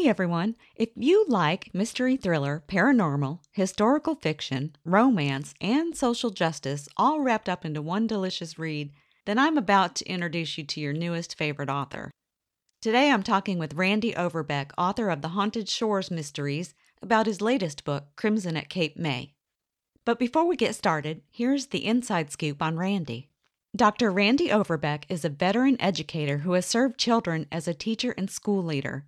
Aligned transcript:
Hey 0.00 0.08
everyone! 0.08 0.56
If 0.76 0.88
you 0.96 1.26
like 1.28 1.74
mystery 1.74 2.16
thriller, 2.16 2.64
paranormal, 2.66 3.40
historical 3.52 4.14
fiction, 4.14 4.74
romance, 4.82 5.52
and 5.60 5.94
social 5.94 6.30
justice 6.30 6.88
all 6.96 7.20
wrapped 7.20 7.50
up 7.50 7.66
into 7.66 7.82
one 7.82 8.06
delicious 8.06 8.58
read, 8.58 8.92
then 9.26 9.38
I'm 9.38 9.58
about 9.58 9.94
to 9.96 10.08
introduce 10.08 10.56
you 10.56 10.64
to 10.64 10.80
your 10.80 10.94
newest 10.94 11.36
favorite 11.36 11.68
author. 11.68 12.10
Today 12.80 13.10
I'm 13.10 13.22
talking 13.22 13.58
with 13.58 13.74
Randy 13.74 14.16
Overbeck, 14.16 14.72
author 14.78 15.10
of 15.10 15.20
the 15.20 15.28
Haunted 15.28 15.68
Shores 15.68 16.10
Mysteries, 16.10 16.72
about 17.02 17.26
his 17.26 17.42
latest 17.42 17.84
book, 17.84 18.04
Crimson 18.16 18.56
at 18.56 18.70
Cape 18.70 18.96
May. 18.96 19.34
But 20.06 20.18
before 20.18 20.46
we 20.46 20.56
get 20.56 20.74
started, 20.74 21.20
here's 21.30 21.66
the 21.66 21.84
inside 21.84 22.32
scoop 22.32 22.62
on 22.62 22.78
Randy. 22.78 23.28
Dr. 23.76 24.10
Randy 24.10 24.50
Overbeck 24.50 25.04
is 25.10 25.26
a 25.26 25.28
veteran 25.28 25.76
educator 25.78 26.38
who 26.38 26.52
has 26.52 26.64
served 26.64 26.98
children 26.98 27.46
as 27.52 27.68
a 27.68 27.74
teacher 27.74 28.14
and 28.16 28.30
school 28.30 28.64
leader. 28.64 29.04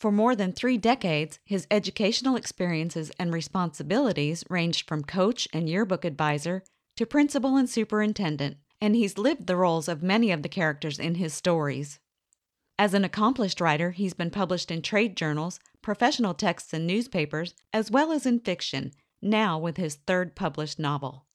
For 0.00 0.10
more 0.10 0.34
than 0.34 0.52
three 0.52 0.78
decades, 0.78 1.38
his 1.44 1.66
educational 1.70 2.34
experiences 2.34 3.12
and 3.18 3.34
responsibilities 3.34 4.44
ranged 4.48 4.88
from 4.88 5.04
coach 5.04 5.46
and 5.52 5.68
yearbook 5.68 6.06
advisor 6.06 6.64
to 6.96 7.04
principal 7.04 7.58
and 7.58 7.68
superintendent, 7.68 8.56
and 8.80 8.96
he's 8.96 9.18
lived 9.18 9.46
the 9.46 9.56
roles 9.56 9.88
of 9.88 10.02
many 10.02 10.30
of 10.30 10.42
the 10.42 10.48
characters 10.48 10.98
in 10.98 11.16
his 11.16 11.34
stories. 11.34 11.98
As 12.78 12.94
an 12.94 13.04
accomplished 13.04 13.60
writer, 13.60 13.90
he's 13.90 14.14
been 14.14 14.30
published 14.30 14.70
in 14.70 14.80
trade 14.80 15.18
journals, 15.18 15.60
professional 15.82 16.32
texts 16.32 16.72
and 16.72 16.86
newspapers, 16.86 17.54
as 17.70 17.90
well 17.90 18.10
as 18.10 18.24
in 18.24 18.40
fiction, 18.40 18.92
now 19.20 19.58
with 19.58 19.76
his 19.76 19.96
third 20.06 20.34
published 20.34 20.78
novel. 20.78 21.26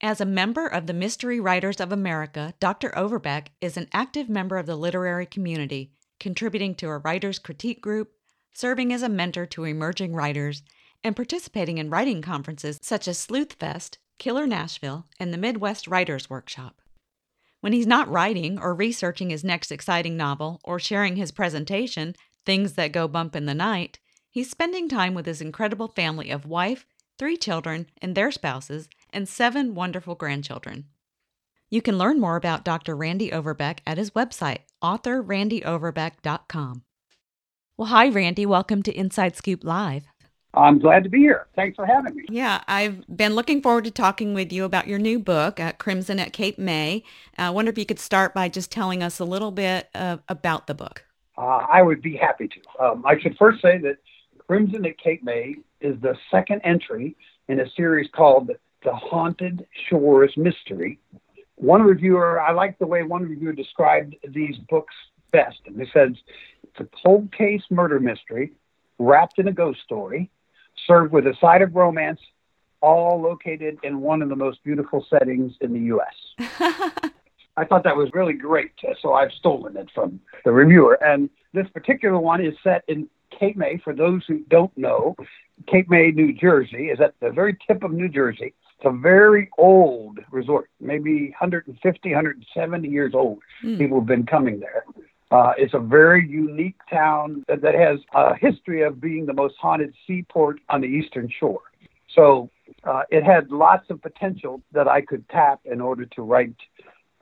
As 0.00 0.22
a 0.22 0.26
member 0.26 0.66
of 0.66 0.86
the 0.86 0.94
Mystery 0.94 1.38
Writers 1.38 1.80
of 1.80 1.92
America, 1.92 2.54
Dr. 2.60 2.96
Overbeck 2.96 3.52
is 3.60 3.76
an 3.76 3.88
active 3.92 4.30
member 4.30 4.56
of 4.56 4.64
the 4.64 4.76
literary 4.76 5.26
community 5.26 5.92
contributing 6.18 6.74
to 6.76 6.88
a 6.88 6.98
writer's 6.98 7.38
critique 7.38 7.80
group, 7.80 8.12
serving 8.52 8.92
as 8.92 9.02
a 9.02 9.08
mentor 9.08 9.46
to 9.46 9.64
emerging 9.64 10.14
writers, 10.14 10.62
and 11.04 11.14
participating 11.14 11.78
in 11.78 11.90
writing 11.90 12.22
conferences 12.22 12.78
such 12.82 13.06
as 13.06 13.18
Sleuthfest, 13.18 13.98
Killer 14.18 14.46
Nashville, 14.46 15.06
and 15.20 15.32
the 15.32 15.38
Midwest 15.38 15.86
Writers 15.86 16.30
Workshop. 16.30 16.80
When 17.60 17.72
he's 17.72 17.86
not 17.86 18.08
writing 18.08 18.58
or 18.58 18.74
researching 18.74 19.30
his 19.30 19.44
next 19.44 19.70
exciting 19.70 20.16
novel 20.16 20.60
or 20.64 20.78
sharing 20.78 21.16
his 21.16 21.32
presentation, 21.32 22.14
Things 22.44 22.74
That 22.74 22.92
Go 22.92 23.08
Bump 23.08 23.34
in 23.34 23.46
the 23.46 23.54
Night, 23.54 23.98
he's 24.30 24.50
spending 24.50 24.88
time 24.88 25.14
with 25.14 25.26
his 25.26 25.40
incredible 25.40 25.88
family 25.88 26.30
of 26.30 26.46
wife, 26.46 26.86
three 27.18 27.36
children, 27.36 27.86
and 28.00 28.14
their 28.14 28.30
spouses, 28.30 28.88
and 29.10 29.28
seven 29.28 29.74
wonderful 29.74 30.14
grandchildren. 30.14 30.84
You 31.68 31.82
can 31.82 31.98
learn 31.98 32.20
more 32.20 32.36
about 32.36 32.64
Dr. 32.64 32.94
Randy 32.94 33.32
Overbeck 33.32 33.82
at 33.84 33.98
his 33.98 34.12
website, 34.12 34.58
authorrandyoverbeck.com. 34.84 36.82
Well, 37.76 37.88
hi, 37.88 38.08
Randy. 38.08 38.46
Welcome 38.46 38.84
to 38.84 38.92
Inside 38.92 39.34
Scoop 39.34 39.64
Live. 39.64 40.04
I'm 40.54 40.78
glad 40.78 41.02
to 41.04 41.10
be 41.10 41.18
here. 41.18 41.48
Thanks 41.56 41.74
for 41.74 41.84
having 41.84 42.14
me. 42.14 42.24
Yeah, 42.30 42.62
I've 42.68 43.04
been 43.14 43.34
looking 43.34 43.60
forward 43.60 43.84
to 43.84 43.90
talking 43.90 44.32
with 44.32 44.52
you 44.52 44.64
about 44.64 44.86
your 44.86 45.00
new 45.00 45.18
book, 45.18 45.58
uh, 45.58 45.72
Crimson 45.72 46.20
at 46.20 46.32
Cape 46.32 46.56
May. 46.58 47.02
Uh, 47.38 47.42
I 47.42 47.50
wonder 47.50 47.70
if 47.70 47.76
you 47.76 47.84
could 47.84 47.98
start 47.98 48.32
by 48.32 48.48
just 48.48 48.70
telling 48.70 49.02
us 49.02 49.18
a 49.18 49.24
little 49.24 49.50
bit 49.50 49.88
uh, 49.94 50.18
about 50.28 50.68
the 50.68 50.74
book. 50.74 51.04
Uh, 51.36 51.66
I 51.70 51.82
would 51.82 52.00
be 52.00 52.16
happy 52.16 52.48
to. 52.48 52.84
Um, 52.84 53.04
I 53.04 53.18
should 53.20 53.36
first 53.36 53.60
say 53.60 53.76
that 53.78 53.96
Crimson 54.46 54.86
at 54.86 54.96
Cape 54.98 55.22
May 55.24 55.56
is 55.80 56.00
the 56.00 56.14
second 56.30 56.62
entry 56.64 57.16
in 57.48 57.60
a 57.60 57.68
series 57.76 58.08
called 58.14 58.50
The 58.82 58.94
Haunted 58.94 59.66
Shores 59.90 60.32
Mystery, 60.36 60.98
one 61.56 61.82
reviewer, 61.82 62.40
I 62.40 62.52
like 62.52 62.78
the 62.78 62.86
way 62.86 63.02
one 63.02 63.22
reviewer 63.22 63.52
described 63.52 64.14
these 64.28 64.56
books 64.68 64.94
best. 65.32 65.58
And 65.66 65.80
he 65.80 65.86
says 65.92 66.10
it's 66.62 66.80
a 66.80 66.88
cold 67.04 67.32
case 67.32 67.62
murder 67.70 67.98
mystery 67.98 68.52
wrapped 68.98 69.38
in 69.38 69.48
a 69.48 69.52
ghost 69.52 69.80
story, 69.84 70.30
served 70.86 71.12
with 71.12 71.26
a 71.26 71.34
side 71.40 71.62
of 71.62 71.74
romance, 71.74 72.20
all 72.80 73.20
located 73.20 73.78
in 73.82 74.00
one 74.00 74.22
of 74.22 74.28
the 74.28 74.36
most 74.36 74.62
beautiful 74.64 75.04
settings 75.10 75.52
in 75.60 75.72
the 75.72 75.80
U.S. 75.80 76.48
I 77.56 77.64
thought 77.64 77.84
that 77.84 77.96
was 77.96 78.10
really 78.12 78.34
great, 78.34 78.72
so 79.00 79.14
I've 79.14 79.32
stolen 79.32 79.76
it 79.76 79.88
from 79.94 80.20
the 80.44 80.52
reviewer. 80.52 80.98
And 81.02 81.30
this 81.54 81.66
particular 81.72 82.18
one 82.18 82.44
is 82.44 82.54
set 82.62 82.84
in 82.86 83.08
Cape 83.38 83.56
May. 83.56 83.78
For 83.82 83.94
those 83.94 84.22
who 84.28 84.40
don't 84.50 84.76
know, 84.76 85.16
Cape 85.66 85.88
May, 85.88 86.10
New 86.10 86.34
Jersey, 86.34 86.90
is 86.90 87.00
at 87.00 87.14
the 87.20 87.30
very 87.30 87.56
tip 87.66 87.82
of 87.82 87.92
New 87.92 88.08
Jersey. 88.08 88.52
It's 88.78 88.86
a 88.86 88.96
very 88.96 89.48
old 89.56 90.18
resort, 90.30 90.68
maybe 90.80 91.30
150, 91.30 92.10
170 92.10 92.88
years 92.88 93.14
old. 93.14 93.38
Mm. 93.64 93.78
People 93.78 94.00
have 94.00 94.06
been 94.06 94.26
coming 94.26 94.60
there. 94.60 94.84
Uh, 95.30 95.52
it's 95.56 95.74
a 95.74 95.78
very 95.78 96.26
unique 96.26 96.76
town 96.88 97.44
that, 97.48 97.60
that 97.62 97.74
has 97.74 97.98
a 98.14 98.36
history 98.36 98.82
of 98.82 99.00
being 99.00 99.26
the 99.26 99.32
most 99.32 99.54
haunted 99.60 99.94
seaport 100.06 100.60
on 100.68 100.80
the 100.82 100.86
eastern 100.86 101.28
shore. 101.40 101.62
So 102.14 102.50
uh, 102.84 103.02
it 103.10 103.24
had 103.24 103.50
lots 103.50 103.90
of 103.90 104.00
potential 104.02 104.62
that 104.72 104.86
I 104.86 105.00
could 105.00 105.28
tap 105.28 105.60
in 105.64 105.80
order 105.80 106.04
to 106.06 106.22
write 106.22 106.54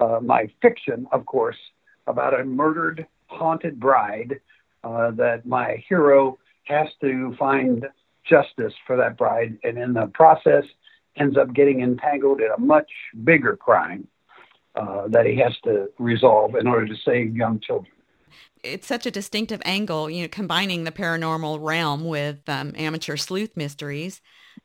uh, 0.01 0.19
my 0.21 0.49
fiction, 0.61 1.07
of 1.13 1.25
course, 1.25 1.57
about 2.07 2.39
a 2.39 2.45
murdered, 2.45 3.07
haunted 3.27 3.81
bride 3.81 4.41
uh, 4.83 5.13
that 5.13 5.47
my 5.47 5.83
hero 5.89 6.39
has 6.65 6.89
to 7.01 7.35
find 7.39 7.87
justice 8.29 8.73
for 8.87 8.97
that 8.97 9.17
bride. 9.17 9.57
And 9.63 9.79
in 9.79 9.95
the 9.95 10.07
process, 10.09 10.65
ends 11.17 11.37
up 11.37 11.53
getting 11.55 11.81
entangled 11.81 12.41
in 12.41 12.51
a 12.51 12.61
much 12.61 12.91
bigger 13.23 13.57
crime 13.57 14.07
uh, 14.75 15.09
that 15.09 15.27
he 15.27 15.37
has 15.37 15.53
to 15.65 15.89
resolve 15.99 16.55
in 16.57 16.67
order 16.67 16.87
to 16.87 16.97
save 17.05 17.37
young 17.37 17.61
children. 17.61 17.93
It's 18.63 18.87
such 18.87 19.07
a 19.07 19.11
distinctive 19.11 19.61
angle, 19.65 20.09
you 20.09 20.23
know, 20.23 20.29
combining 20.29 20.85
the 20.85 20.91
paranormal 20.91 21.59
realm 21.63 22.05
with 22.05 22.49
um, 22.49 22.73
amateur 22.77 23.17
sleuth 23.17 23.57
mysteries. 23.57 24.21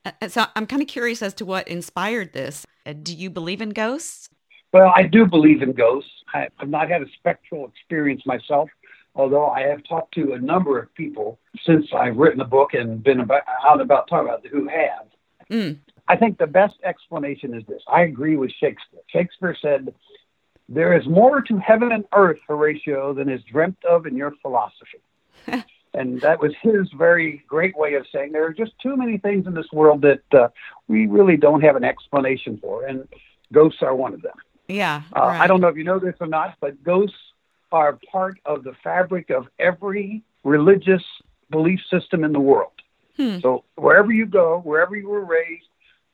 Uh, 0.06 0.28
so 0.28 0.46
I'm 0.56 0.66
kind 0.66 0.82
of 0.82 0.88
curious 0.88 1.22
as 1.22 1.34
to 1.36 1.46
what 1.46 1.68
inspired 1.68 2.34
this. 2.34 2.66
Uh, 2.86 2.94
do 2.94 3.14
you 3.14 3.30
believe 3.30 3.62
in 3.62 3.70
ghosts? 3.70 4.30
Well, 4.72 4.92
I 4.96 5.04
do 5.04 5.26
believe 5.26 5.62
in 5.62 5.74
ghosts. 5.74 6.12
I, 6.34 6.48
have 6.58 6.70
not 6.70 6.90
had 6.90 7.02
a 7.02 7.08
spectral 7.18 7.68
experience 7.68 8.22
myself, 8.26 8.70
although 9.16 9.48
I 9.48 9.62
have 9.62 9.84
talked 9.84 10.14
to 10.16 10.34
a 10.34 10.40
number 10.40 10.80
of 10.80 10.94
people 10.96 11.40
since 11.66 11.88
I've 11.94 12.18
written 12.18 12.40
the 12.40 12.46
book 12.46 12.74
and 12.74 13.04
been 13.04 13.20
about, 13.20 13.42
out 13.66 13.82
about 13.82 14.08
talking 14.08 14.30
about 14.30 14.46
who 14.48 14.68
have. 14.68 15.08
Mm. 15.52 15.80
I 16.10 16.18
think 16.18 16.40
the 16.40 16.48
best 16.48 16.76
explanation 16.84 17.54
is 17.54 17.64
this. 17.68 17.84
I 17.88 18.02
agree 18.02 18.36
with 18.36 18.52
Shakespeare. 18.52 19.00
Shakespeare 19.08 19.56
said, 19.62 19.94
There 20.68 21.00
is 21.00 21.08
more 21.08 21.42
to 21.44 21.58
heaven 21.58 21.92
and 21.92 22.04
earth, 22.14 22.40
Horatio, 22.48 23.14
than 23.14 23.30
is 23.30 23.42
dreamt 23.44 23.78
of 23.86 24.08
in 24.08 24.18
your 24.18 24.34
philosophy. 24.42 25.02
and 25.94 26.20
that 26.22 26.42
was 26.42 26.52
his 26.62 26.90
very 26.98 27.44
great 27.48 27.78
way 27.78 27.94
of 27.94 28.08
saying 28.12 28.32
there 28.32 28.46
are 28.46 28.54
just 28.54 28.72
too 28.82 28.98
many 28.98 29.20
things 29.20 29.46
in 29.46 29.54
this 29.54 29.72
world 29.72 30.02
that 30.02 30.24
uh, 30.34 30.48
we 30.88 31.06
really 31.06 31.38
don't 31.38 31.62
have 31.62 31.76
an 31.76 31.84
explanation 31.84 32.58
for, 32.60 32.86
and 32.86 33.08
ghosts 33.54 33.84
are 33.84 33.96
one 33.96 34.16
of 34.16 34.24
them. 34.24 34.36
Yeah. 34.68 35.04
Uh, 35.16 35.22
right. 35.22 35.42
I 35.42 35.48
don't 35.48 35.62
know 35.62 35.68
if 35.68 35.78
you 35.78 35.84
know 35.84 36.00
this 36.00 36.16
or 36.20 36.28
not, 36.28 36.56
but 36.60 36.84
ghosts 36.84 37.18
are 37.72 38.00
part 38.12 38.40
of 38.46 38.64
the 38.64 38.74
fabric 38.84 39.30
of 39.30 39.48
every 39.60 40.24
religious 40.44 41.04
belief 41.52 41.80
system 41.92 42.24
in 42.24 42.34
the 42.34 42.40
world. 42.40 42.72
Hmm. 43.16 43.40
So 43.42 43.64
wherever 43.76 44.12
you 44.12 44.26
go, 44.26 44.62
wherever 44.64 44.96
you 44.96 45.08
were 45.08 45.26
raised, 45.26 45.69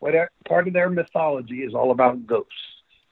whatever 0.06 0.30
part 0.48 0.68
of 0.68 0.74
their 0.74 0.90
mythology 0.90 1.64
is 1.64 1.74
all 1.74 1.90
about 1.90 2.28
ghosts. 2.28 2.54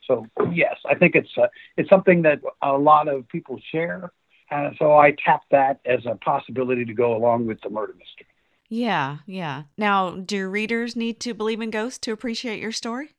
So 0.06 0.28
yes, 0.51 0.75
I 0.86 0.95
think 0.95 1.16
it's 1.16 1.30
uh, 1.38 1.48
it's 1.78 1.90
something 1.90 2.22
that 2.24 2.40
a 2.62 2.74
lot 2.74 3.07
of 3.07 3.28
people 3.30 3.60
share, 3.72 4.12
and 4.51 4.75
so 4.78 4.95
I 4.98 5.16
tap 5.25 5.42
that 5.51 5.80
as 5.86 6.06
a 6.06 6.16
possibility 6.16 6.86
to 6.86 6.94
go 6.94 7.16
along 7.16 7.48
with 7.48 7.60
the 7.62 7.69
murder 7.69 7.94
mystery. 7.94 8.28
Yeah, 8.69 9.18
yeah. 9.25 9.63
Now, 9.78 10.12
do 10.12 10.50
readers 10.50 10.95
need 10.95 11.19
to 11.22 11.34
believe 11.34 11.62
in 11.62 11.69
ghosts 11.69 12.00
to 12.00 12.12
appreciate 12.12 12.60
your 12.60 12.72
story? 12.72 13.10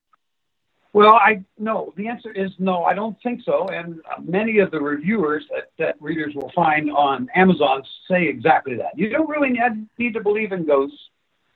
Well, 0.93 1.15
I 1.15 1.43
no. 1.59 1.93
The 1.97 2.07
answer 2.07 2.31
is 2.31 2.51
no. 2.59 2.85
I 2.85 2.95
don't 2.95 3.17
think 3.23 3.41
so. 3.45 3.69
And 3.69 4.01
many 4.23 4.59
of 4.59 4.71
the 4.71 4.81
reviewers 4.81 5.45
that, 5.53 5.71
that 5.79 5.97
readers 6.01 6.35
will 6.37 6.53
find 6.55 6.91
on 6.91 7.29
Amazon 7.35 7.83
say 8.09 8.29
exactly 8.29 8.77
that. 8.77 8.97
You 8.97 9.09
don't 9.09 9.29
really 9.29 9.59
need 9.99 10.15
to 10.15 10.21
believe 10.21 10.53
in 10.53 10.65
ghosts 10.67 10.99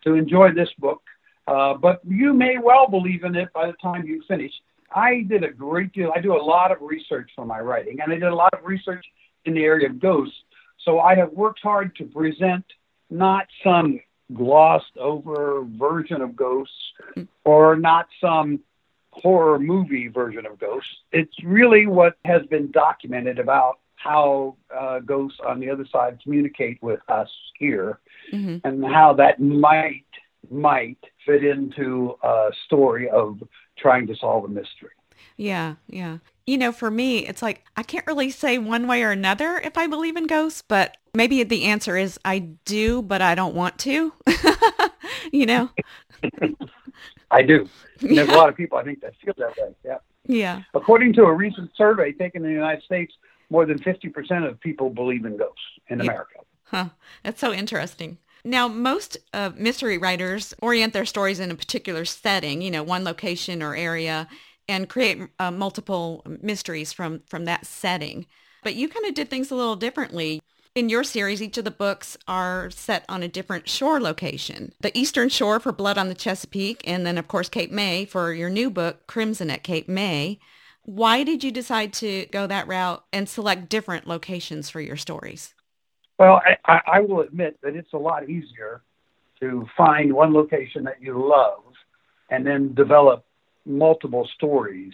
to 0.04 0.14
enjoy 0.14 0.52
this 0.52 0.70
book. 0.78 1.02
Uh, 1.48 1.74
but 1.74 2.00
you 2.06 2.34
may 2.34 2.58
well 2.58 2.86
believe 2.86 3.24
in 3.24 3.34
it 3.34 3.52
by 3.54 3.66
the 3.66 3.72
time 3.82 4.06
you 4.06 4.22
finish. 4.28 4.52
I 4.94 5.22
did 5.22 5.44
a 5.44 5.50
great 5.50 5.92
deal. 5.92 6.12
I 6.14 6.20
do 6.20 6.34
a 6.34 6.42
lot 6.42 6.72
of 6.72 6.78
research 6.80 7.30
for 7.34 7.44
my 7.44 7.60
writing, 7.60 8.00
and 8.00 8.12
I 8.12 8.16
did 8.16 8.24
a 8.24 8.34
lot 8.34 8.52
of 8.52 8.64
research 8.64 9.04
in 9.44 9.54
the 9.54 9.64
area 9.64 9.88
of 9.88 9.98
ghosts. 9.98 10.36
So 10.84 11.00
I 11.00 11.14
have 11.14 11.32
worked 11.32 11.60
hard 11.62 11.96
to 11.96 12.04
present 12.04 12.64
not 13.10 13.46
some 13.64 14.00
glossed 14.34 14.96
over 14.98 15.64
version 15.64 16.20
of 16.20 16.36
ghosts 16.36 16.92
or 17.44 17.76
not 17.76 18.08
some 18.20 18.60
horror 19.10 19.58
movie 19.58 20.08
version 20.08 20.46
of 20.46 20.58
ghosts. 20.58 20.94
It's 21.12 21.42
really 21.42 21.86
what 21.86 22.16
has 22.24 22.44
been 22.46 22.70
documented 22.70 23.38
about 23.38 23.78
how 23.96 24.56
uh, 24.74 25.00
ghosts 25.00 25.40
on 25.44 25.60
the 25.60 25.70
other 25.70 25.86
side 25.86 26.20
communicate 26.22 26.80
with 26.82 27.00
us 27.08 27.30
here 27.58 27.98
mm-hmm. 28.32 28.58
and 28.66 28.84
how 28.84 29.14
that 29.14 29.40
might 29.40 30.04
might 30.50 30.98
fit 31.24 31.44
into 31.44 32.16
a 32.22 32.50
story 32.66 33.08
of 33.08 33.42
trying 33.76 34.06
to 34.06 34.16
solve 34.16 34.44
a 34.44 34.48
mystery. 34.48 34.90
Yeah, 35.36 35.76
yeah. 35.88 36.18
You 36.46 36.58
know, 36.58 36.72
for 36.72 36.90
me, 36.90 37.26
it's 37.26 37.42
like 37.42 37.64
I 37.76 37.82
can't 37.82 38.06
really 38.06 38.30
say 38.30 38.58
one 38.58 38.86
way 38.86 39.02
or 39.02 39.10
another 39.10 39.58
if 39.58 39.78
I 39.78 39.86
believe 39.86 40.16
in 40.16 40.26
ghosts, 40.26 40.62
but 40.66 40.96
maybe 41.14 41.42
the 41.44 41.64
answer 41.64 41.96
is 41.96 42.18
I 42.24 42.40
do, 42.64 43.02
but 43.02 43.22
I 43.22 43.34
don't 43.34 43.54
want 43.54 43.78
to. 43.80 44.12
you 45.32 45.46
know? 45.46 45.70
I 47.30 47.42
do. 47.42 47.68
And 48.00 48.16
there's 48.16 48.28
a 48.28 48.36
lot 48.36 48.48
of 48.48 48.56
people 48.56 48.78
I 48.78 48.84
think 48.84 49.00
that 49.02 49.14
feel 49.22 49.34
that 49.38 49.56
way. 49.56 49.74
Yeah. 49.84 49.98
Yeah. 50.26 50.62
According 50.74 51.14
to 51.14 51.22
a 51.22 51.32
recent 51.32 51.70
survey 51.76 52.12
taken 52.12 52.44
in 52.44 52.50
the 52.50 52.54
United 52.54 52.82
States, 52.82 53.14
more 53.50 53.64
than 53.64 53.78
50% 53.78 54.48
of 54.48 54.60
people 54.60 54.90
believe 54.90 55.24
in 55.24 55.36
ghosts 55.36 55.60
in 55.88 55.98
yeah. 55.98 56.04
America. 56.04 56.40
Huh. 56.64 56.88
That's 57.22 57.40
so 57.40 57.52
interesting. 57.52 58.18
Now, 58.44 58.68
most 58.68 59.18
uh, 59.32 59.50
mystery 59.56 59.98
writers 59.98 60.54
orient 60.60 60.92
their 60.92 61.04
stories 61.04 61.40
in 61.40 61.50
a 61.50 61.56
particular 61.56 62.04
setting, 62.04 62.62
you 62.62 62.70
know, 62.70 62.82
one 62.82 63.04
location 63.04 63.62
or 63.62 63.74
area, 63.74 64.28
and 64.68 64.88
create 64.88 65.18
uh, 65.38 65.50
multiple 65.50 66.24
mysteries 66.42 66.92
from 66.92 67.22
from 67.26 67.44
that 67.46 67.66
setting. 67.66 68.26
But 68.62 68.74
you 68.74 68.88
kind 68.88 69.06
of 69.06 69.14
did 69.14 69.30
things 69.30 69.50
a 69.50 69.54
little 69.54 69.76
differently. 69.76 70.40
In 70.74 70.88
your 70.88 71.02
series, 71.02 71.42
each 71.42 71.58
of 71.58 71.64
the 71.64 71.70
books 71.70 72.16
are 72.28 72.70
set 72.70 73.04
on 73.08 73.22
a 73.22 73.28
different 73.28 73.68
shore 73.68 74.00
location. 74.00 74.72
The 74.80 74.96
Eastern 74.96 75.28
Shore 75.28 75.58
for 75.58 75.72
Blood 75.72 75.98
on 75.98 76.08
the 76.08 76.14
Chesapeake, 76.14 76.82
and 76.86 77.04
then, 77.04 77.18
of 77.18 77.26
course, 77.26 77.48
Cape 77.48 77.72
May 77.72 78.04
for 78.04 78.32
your 78.32 78.50
new 78.50 78.70
book, 78.70 79.06
Crimson 79.06 79.50
at 79.50 79.64
Cape 79.64 79.88
May. 79.88 80.38
Why 80.82 81.24
did 81.24 81.42
you 81.42 81.50
decide 81.50 81.92
to 81.94 82.26
go 82.26 82.46
that 82.46 82.68
route 82.68 83.04
and 83.12 83.28
select 83.28 83.68
different 83.68 84.06
locations 84.06 84.70
for 84.70 84.80
your 84.80 84.96
stories? 84.96 85.52
Well, 86.18 86.40
I, 86.64 86.80
I 86.86 87.00
will 87.00 87.20
admit 87.20 87.58
that 87.62 87.76
it's 87.76 87.92
a 87.92 87.98
lot 87.98 88.28
easier 88.28 88.82
to 89.40 89.66
find 89.76 90.12
one 90.12 90.32
location 90.32 90.84
that 90.84 91.00
you 91.00 91.28
love 91.28 91.62
and 92.30 92.46
then 92.46 92.74
develop 92.74 93.24
multiple 93.64 94.28
stories. 94.34 94.92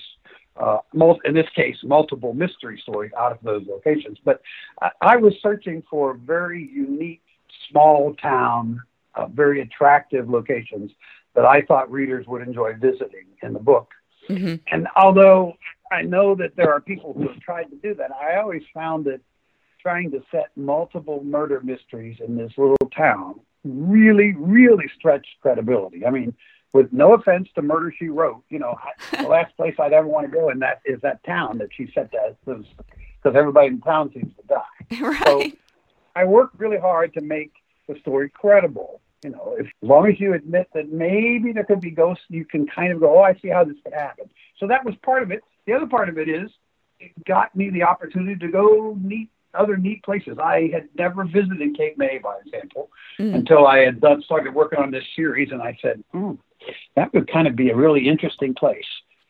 Uh, 0.56 0.78
mul- 0.92 1.20
in 1.24 1.34
this 1.34 1.48
case, 1.56 1.76
multiple 1.82 2.34
mystery 2.34 2.78
stories 2.82 3.10
out 3.18 3.32
of 3.32 3.38
those 3.42 3.66
locations. 3.66 4.18
But 4.24 4.42
I, 4.82 4.90
I 5.00 5.16
was 5.16 5.32
searching 5.42 5.82
for 5.90 6.14
very 6.14 6.70
unique, 6.72 7.22
small 7.70 8.14
town, 8.14 8.82
uh, 9.14 9.26
very 9.26 9.62
attractive 9.62 10.28
locations 10.28 10.90
that 11.34 11.44
I 11.44 11.62
thought 11.62 11.90
readers 11.90 12.26
would 12.26 12.42
enjoy 12.42 12.74
visiting 12.74 13.26
in 13.42 13.52
the 13.52 13.58
book. 13.58 13.90
Mm-hmm. 14.28 14.56
And 14.70 14.88
although 14.96 15.54
I 15.90 16.02
know 16.02 16.34
that 16.36 16.54
there 16.56 16.72
are 16.72 16.80
people 16.80 17.12
who 17.12 17.28
have 17.28 17.40
tried 17.40 17.64
to 17.64 17.76
do 17.76 17.94
that, 17.94 18.10
I 18.12 18.36
always 18.36 18.62
found 18.72 19.04
that 19.06 19.20
trying 19.84 20.10
to 20.10 20.22
set 20.30 20.46
multiple 20.56 21.22
murder 21.22 21.60
mysteries 21.62 22.16
in 22.26 22.36
this 22.36 22.52
little 22.56 22.90
town 22.96 23.38
really, 23.64 24.32
really 24.32 24.90
stretched 24.96 25.28
credibility. 25.42 26.06
I 26.06 26.10
mean, 26.10 26.34
with 26.72 26.92
no 26.92 27.14
offense 27.14 27.48
to 27.54 27.62
Murder 27.62 27.92
She 27.98 28.08
Wrote, 28.08 28.42
you 28.48 28.58
know, 28.58 28.76
the 29.12 29.28
last 29.28 29.54
place 29.56 29.74
I'd 29.78 29.92
ever 29.92 30.06
want 30.06 30.26
to 30.26 30.32
go 30.32 30.48
in 30.48 30.58
that 30.60 30.80
is 30.86 31.00
that 31.02 31.22
town 31.24 31.58
that 31.58 31.68
she 31.76 31.90
set 31.94 32.10
that 32.12 32.36
because 32.46 33.36
everybody 33.36 33.68
in 33.68 33.80
town 33.80 34.10
seems 34.12 34.34
to 34.36 34.42
die. 34.46 35.00
Right. 35.00 35.52
So 35.52 35.58
I 36.16 36.24
worked 36.24 36.58
really 36.58 36.78
hard 36.78 37.12
to 37.14 37.20
make 37.20 37.52
the 37.88 37.96
story 38.00 38.30
credible. 38.30 39.00
You 39.22 39.30
know, 39.30 39.56
if, 39.58 39.66
as 39.66 39.88
long 39.88 40.06
as 40.08 40.20
you 40.20 40.34
admit 40.34 40.68
that 40.74 40.92
maybe 40.92 41.52
there 41.52 41.64
could 41.64 41.80
be 41.80 41.90
ghosts, 41.90 42.24
you 42.28 42.44
can 42.44 42.66
kind 42.66 42.92
of 42.92 43.00
go, 43.00 43.18
oh, 43.18 43.22
I 43.22 43.34
see 43.40 43.48
how 43.48 43.64
this 43.64 43.76
could 43.82 43.94
happen. 43.94 44.30
So 44.58 44.66
that 44.66 44.84
was 44.84 44.94
part 45.02 45.22
of 45.22 45.30
it. 45.30 45.42
The 45.66 45.72
other 45.72 45.86
part 45.86 46.08
of 46.08 46.18
it 46.18 46.28
is 46.28 46.50
it 47.00 47.12
got 47.24 47.54
me 47.56 47.70
the 47.70 47.82
opportunity 47.84 48.36
to 48.38 48.48
go 48.48 48.94
meet 48.94 49.30
other 49.54 49.76
neat 49.76 50.02
places. 50.02 50.38
I 50.42 50.70
had 50.72 50.88
never 50.96 51.24
visited 51.24 51.76
Cape 51.76 51.98
May, 51.98 52.18
by 52.18 52.38
example, 52.44 52.90
mm. 53.18 53.34
until 53.34 53.66
I 53.66 53.78
had 53.78 54.00
done, 54.00 54.22
started 54.22 54.54
working 54.54 54.78
on 54.78 54.90
this 54.90 55.04
series, 55.14 55.50
and 55.52 55.62
I 55.62 55.76
said, 55.80 56.02
mm, 56.14 56.38
that 56.96 57.12
would 57.14 57.30
kind 57.30 57.46
of 57.46 57.56
be 57.56 57.70
a 57.70 57.76
really 57.76 58.08
interesting 58.08 58.54
place. 58.54 58.84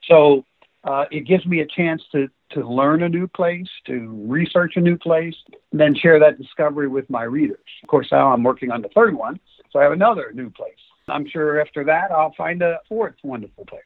So 0.08 0.44
uh, 0.84 1.06
it 1.10 1.26
gives 1.26 1.46
me 1.46 1.60
a 1.60 1.66
chance 1.66 2.02
to 2.12 2.28
to 2.50 2.68
learn 2.68 3.02
a 3.02 3.08
new 3.08 3.26
place, 3.26 3.66
to 3.84 4.24
research 4.28 4.74
a 4.76 4.80
new 4.80 4.96
place, 4.96 5.34
and 5.72 5.80
then 5.80 5.92
share 5.92 6.20
that 6.20 6.38
discovery 6.38 6.86
with 6.86 7.08
my 7.10 7.24
readers. 7.24 7.58
Of 7.82 7.88
course, 7.88 8.06
now 8.12 8.32
I'm 8.32 8.44
working 8.44 8.70
on 8.70 8.80
the 8.80 8.90
third 8.94 9.14
one, 9.14 9.40
so 9.72 9.80
I 9.80 9.82
have 9.82 9.92
another 9.92 10.30
new 10.32 10.50
place. 10.50 10.78
I'm 11.08 11.26
sure 11.28 11.60
after 11.60 11.82
that 11.84 12.12
I'll 12.12 12.34
find 12.36 12.62
a 12.62 12.78
fourth 12.88 13.16
wonderful 13.24 13.64
place. 13.66 13.82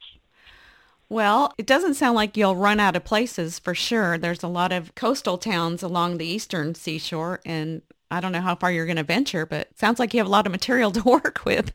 Well, 1.11 1.55
it 1.57 1.67
doesn't 1.67 1.95
sound 1.95 2.17
like 2.17 2.37
you'll 2.37 2.57
run 2.57 2.81
out 2.81 2.97
of 2.97 3.05
places 3.05 3.59
for 3.59 3.75
sure. 3.75 4.19
There's 4.19 4.43
a 4.43 4.49
lot 4.49 4.73
of 4.73 4.95
coastal 4.95 5.39
towns 5.39 5.83
along 5.83 6.19
the 6.19 6.27
eastern 6.27 6.75
seashore, 6.75 7.41
and 7.47 7.81
I 8.11 8.21
don't 8.21 8.33
know 8.33 8.43
how 8.43 8.55
far 8.55 8.71
you're 8.71 8.87
going 8.87 8.97
to 8.97 9.05
venture, 9.05 9.47
but 9.47 9.69
sounds 9.79 9.99
like 9.99 10.13
you 10.13 10.21
have 10.21 10.27
a 10.27 10.31
lot 10.31 10.47
of 10.47 10.53
material 10.53 10.91
to 10.93 11.03
work 11.03 11.45
with. 11.45 11.73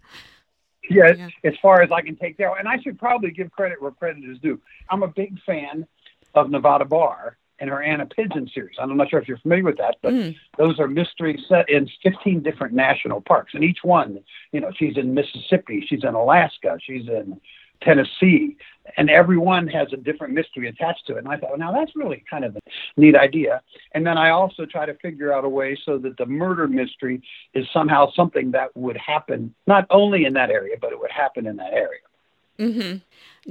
Yeah, 0.89 1.13
yeah, 1.17 1.29
as 1.45 1.53
far 1.61 1.81
as 1.81 1.91
I 1.91 2.01
can 2.01 2.15
take 2.15 2.37
there. 2.37 2.53
And 2.55 2.67
I 2.67 2.77
should 2.81 2.99
probably 2.99 3.31
give 3.31 3.51
credit 3.51 3.81
where 3.81 3.91
credit 3.91 4.23
is 4.25 4.37
due. 4.39 4.59
I'm 4.89 5.01
a 5.01 5.07
big 5.07 5.41
fan 5.45 5.87
of 6.35 6.49
Nevada 6.49 6.85
Barr 6.85 7.37
and 7.59 7.69
her 7.69 7.81
Anna 7.81 8.05
Pigeon 8.05 8.49
series. 8.53 8.75
I'm 8.79 8.97
not 8.97 9.09
sure 9.09 9.19
if 9.19 9.27
you're 9.27 9.37
familiar 9.37 9.63
with 9.63 9.77
that, 9.77 9.95
but 10.01 10.13
mm. 10.13 10.35
those 10.57 10.79
are 10.79 10.87
mysteries 10.87 11.39
set 11.47 11.69
in 11.69 11.87
15 12.03 12.43
different 12.43 12.73
national 12.73 13.21
parks. 13.21 13.53
And 13.53 13.63
each 13.63 13.79
one, 13.83 14.19
you 14.51 14.59
know, 14.59 14.71
she's 14.75 14.97
in 14.97 15.13
Mississippi, 15.13 15.85
she's 15.87 16.03
in 16.03 16.13
Alaska, 16.13 16.77
she's 16.85 17.07
in 17.07 17.39
Tennessee, 17.83 18.57
and 18.97 19.09
everyone 19.09 19.67
has 19.67 19.87
a 19.93 19.97
different 19.97 20.33
mystery 20.33 20.67
attached 20.67 21.05
to 21.07 21.15
it. 21.15 21.19
And 21.19 21.27
I 21.27 21.37
thought, 21.37 21.51
well, 21.51 21.59
now 21.59 21.71
that's 21.71 21.95
really 21.95 22.23
kind 22.29 22.43
of 22.43 22.55
a 22.55 22.59
neat 22.97 23.15
idea. 23.15 23.61
And 23.93 24.05
then 24.05 24.17
I 24.17 24.29
also 24.29 24.65
try 24.65 24.85
to 24.85 24.93
figure 24.95 25.33
out 25.33 25.45
a 25.45 25.49
way 25.49 25.77
so 25.85 25.97
that 25.99 26.17
the 26.17 26.25
murder 26.25 26.67
mystery 26.67 27.21
is 27.53 27.65
somehow 27.73 28.11
something 28.15 28.51
that 28.51 28.75
would 28.75 28.97
happen 28.97 29.53
not 29.67 29.85
only 29.89 30.25
in 30.25 30.33
that 30.33 30.49
area, 30.49 30.75
but 30.79 30.91
it 30.91 30.99
would 30.99 31.11
happen 31.11 31.47
in 31.47 31.55
that 31.57 31.73
area. 31.73 32.01
Mm-hmm. 32.59 32.97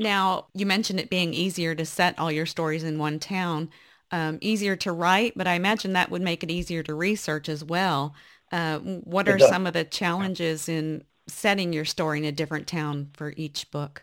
Now, 0.00 0.46
you 0.54 0.66
mentioned 0.66 1.00
it 1.00 1.10
being 1.10 1.34
easier 1.34 1.74
to 1.74 1.84
set 1.84 2.18
all 2.18 2.30
your 2.30 2.46
stories 2.46 2.84
in 2.84 2.98
one 2.98 3.18
town, 3.18 3.70
um, 4.10 4.38
easier 4.40 4.76
to 4.76 4.92
write, 4.92 5.32
but 5.36 5.46
I 5.46 5.54
imagine 5.54 5.92
that 5.94 6.10
would 6.10 6.22
make 6.22 6.42
it 6.42 6.50
easier 6.50 6.82
to 6.84 6.94
research 6.94 7.48
as 7.48 7.64
well. 7.64 8.14
Uh, 8.52 8.78
what 8.78 9.28
are 9.28 9.38
some 9.38 9.66
of 9.66 9.72
the 9.72 9.84
challenges 9.84 10.68
in 10.68 11.04
setting 11.26 11.72
your 11.72 11.86
story 11.86 12.18
in 12.18 12.24
a 12.24 12.32
different 12.32 12.66
town 12.66 13.08
for 13.14 13.32
each 13.36 13.70
book? 13.70 14.02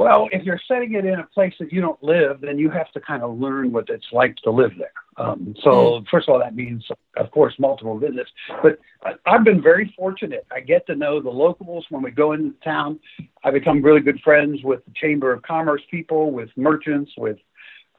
Well, 0.00 0.30
if 0.32 0.44
you're 0.44 0.58
setting 0.66 0.94
it 0.94 1.04
in 1.04 1.18
a 1.20 1.26
place 1.26 1.52
that 1.60 1.70
you 1.74 1.82
don't 1.82 2.02
live, 2.02 2.40
then 2.40 2.58
you 2.58 2.70
have 2.70 2.90
to 2.92 3.00
kind 3.00 3.22
of 3.22 3.38
learn 3.38 3.70
what 3.70 3.90
it's 3.90 4.06
like 4.12 4.34
to 4.36 4.50
live 4.50 4.70
there. 4.78 4.94
Um, 5.18 5.54
so, 5.62 5.70
mm. 5.70 6.06
first 6.10 6.26
of 6.26 6.32
all, 6.32 6.38
that 6.38 6.56
means, 6.56 6.82
of 7.18 7.30
course, 7.32 7.52
multiple 7.58 7.98
visits. 7.98 8.30
But 8.62 8.78
I've 9.26 9.44
been 9.44 9.60
very 9.60 9.92
fortunate. 9.94 10.46
I 10.50 10.60
get 10.60 10.86
to 10.86 10.96
know 10.96 11.20
the 11.20 11.28
locals 11.28 11.84
when 11.90 12.00
we 12.00 12.12
go 12.12 12.32
into 12.32 12.54
town. 12.64 12.98
I 13.44 13.50
become 13.50 13.82
really 13.82 14.00
good 14.00 14.18
friends 14.24 14.60
with 14.64 14.82
the 14.86 14.92
Chamber 14.98 15.34
of 15.34 15.42
Commerce 15.42 15.82
people, 15.90 16.32
with 16.32 16.48
merchants, 16.56 17.12
with 17.18 17.36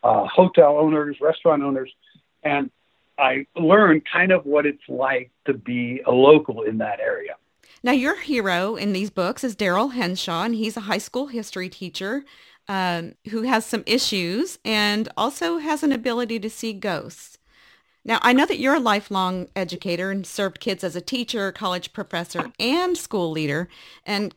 uh, 0.04 0.26
hotel 0.26 0.78
owners, 0.80 1.18
restaurant 1.22 1.62
owners, 1.62 1.92
and 2.42 2.72
I 3.20 3.46
learn 3.56 4.02
kind 4.12 4.32
of 4.32 4.48
what 4.48 4.66
it's 4.66 4.82
like 4.90 5.30
to 5.46 5.54
be 5.54 6.02
a 6.08 6.12
local 6.12 6.64
in 6.64 6.80
that 6.80 7.00
area. 7.00 7.36
Now, 7.84 7.94
your 7.94 8.20
hero 8.20 8.76
in 8.76 8.94
these 8.94 9.10
books 9.10 9.44
is 9.44 9.56
Daryl 9.56 9.94
Henshaw, 9.94 10.44
and 10.44 10.56
he's 10.56 10.78
a 10.78 10.82
high 10.82 11.00
school 11.00 11.28
history 11.28 11.68
teacher 11.68 12.24
um, 12.68 13.14
who 13.30 13.42
has 13.42 13.66
some 13.66 13.84
issues 13.88 14.60
and 14.64 15.10
also 15.18 15.58
has 15.58 15.82
an 15.82 15.92
ability 15.92 16.40
to 16.40 16.50
see 16.50 16.74
ghosts. 16.74 17.40
Now, 18.04 18.20
I 18.22 18.34
know 18.34 18.46
that 18.46 18.60
you're 18.60 18.76
a 18.76 18.80
lifelong 18.80 19.48
educator 19.56 20.10
and 20.10 20.26
served 20.26 20.60
kids 20.60 20.84
as 20.84 20.96
a 20.96 21.02
teacher, 21.02 21.52
college 21.52 21.94
professor, 21.94 22.52
and 22.60 22.98
school 22.98 23.30
leader. 23.30 23.68
And 24.06 24.34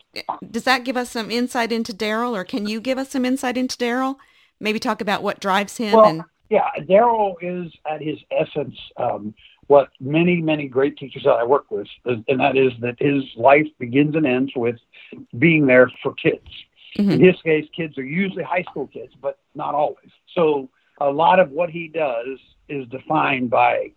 does 0.50 0.64
that 0.64 0.84
give 0.84 0.96
us 0.96 1.10
some 1.10 1.30
insight 1.30 1.72
into 1.72 1.94
Daryl, 1.94 2.32
or 2.32 2.44
can 2.44 2.66
you 2.66 2.80
give 2.80 2.98
us 2.98 3.10
some 3.10 3.24
insight 3.24 3.56
into 3.56 3.76
Daryl? 3.76 4.16
Maybe 4.60 4.78
talk 4.78 5.00
about 5.00 5.22
what 5.22 5.40
drives 5.40 5.78
him. 5.78 5.92
Well, 5.94 6.04
and... 6.04 6.24
yeah, 6.50 6.68
Daryl 6.80 7.34
is 7.40 7.72
at 7.90 8.00
his 8.02 8.18
essence 8.30 8.76
um, 8.96 9.34
what 9.66 9.88
many, 10.00 10.40
many 10.42 10.68
great 10.68 10.96
teachers 10.98 11.24
that 11.24 11.32
I 11.32 11.44
work 11.44 11.70
with, 11.70 11.88
and 12.04 12.40
that 12.40 12.56
is 12.56 12.72
that 12.80 12.96
his 12.98 13.24
life 13.36 13.66
begins 13.78 14.14
and 14.14 14.26
ends 14.26 14.52
with 14.54 14.76
being 15.38 15.66
there 15.66 15.90
for 16.02 16.12
kids. 16.14 16.48
Mm-hmm. 16.98 17.10
In 17.12 17.20
his 17.24 17.40
case, 17.42 17.68
kids 17.74 17.98
are 17.98 18.04
usually 18.04 18.44
high 18.44 18.62
school 18.62 18.86
kids, 18.86 19.12
but 19.20 19.38
not 19.54 19.74
always. 19.74 20.10
So 20.34 20.68
a 21.00 21.10
lot 21.10 21.40
of 21.40 21.50
what 21.50 21.70
he 21.70 21.88
does 21.88 22.38
is 22.68 22.86
defined 22.88 23.50
by 23.50 23.92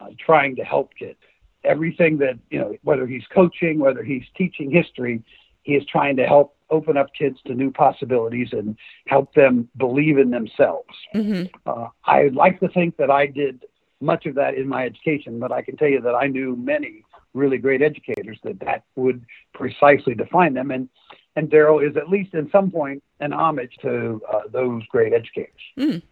uh, 0.00 0.08
trying 0.18 0.56
to 0.56 0.64
help 0.64 0.94
kids. 0.98 1.18
Everything 1.62 2.18
that, 2.18 2.38
you 2.50 2.58
know, 2.58 2.76
whether 2.82 3.06
he's 3.06 3.24
coaching, 3.32 3.78
whether 3.78 4.02
he's 4.02 4.24
teaching 4.36 4.70
history, 4.70 5.22
he 5.62 5.74
is 5.74 5.84
trying 5.86 6.16
to 6.16 6.26
help 6.26 6.56
open 6.70 6.96
up 6.96 7.08
kids 7.18 7.38
to 7.46 7.54
new 7.54 7.70
possibilities 7.70 8.48
and 8.52 8.76
help 9.06 9.34
them 9.34 9.68
believe 9.76 10.18
in 10.18 10.30
themselves. 10.30 10.94
Mm-hmm. 11.14 11.46
Uh, 11.66 11.88
I 12.04 12.28
like 12.28 12.60
to 12.60 12.68
think 12.68 12.96
that 12.96 13.10
I 13.10 13.26
did 13.26 13.64
much 14.00 14.26
of 14.26 14.34
that 14.36 14.54
in 14.54 14.66
my 14.66 14.84
education, 14.86 15.38
but 15.38 15.52
I 15.52 15.62
can 15.62 15.76
tell 15.76 15.88
you 15.88 16.00
that 16.00 16.14
I 16.14 16.26
knew 16.26 16.56
many 16.56 17.04
really 17.34 17.58
great 17.58 17.82
educators, 17.82 18.38
that 18.44 18.60
that 18.60 18.84
would 18.96 19.24
precisely 19.54 20.14
define 20.14 20.54
them. 20.54 20.70
And 20.70 20.88
and 21.36 21.48
Daryl 21.48 21.86
is 21.88 21.96
at 21.96 22.08
least 22.08 22.34
in 22.34 22.50
some 22.50 22.70
point 22.70 23.02
an 23.20 23.32
homage 23.32 23.76
to 23.82 24.20
uh, 24.30 24.40
those 24.50 24.84
great 24.86 25.12
educators. 25.12 25.60
Mm. 25.78 26.02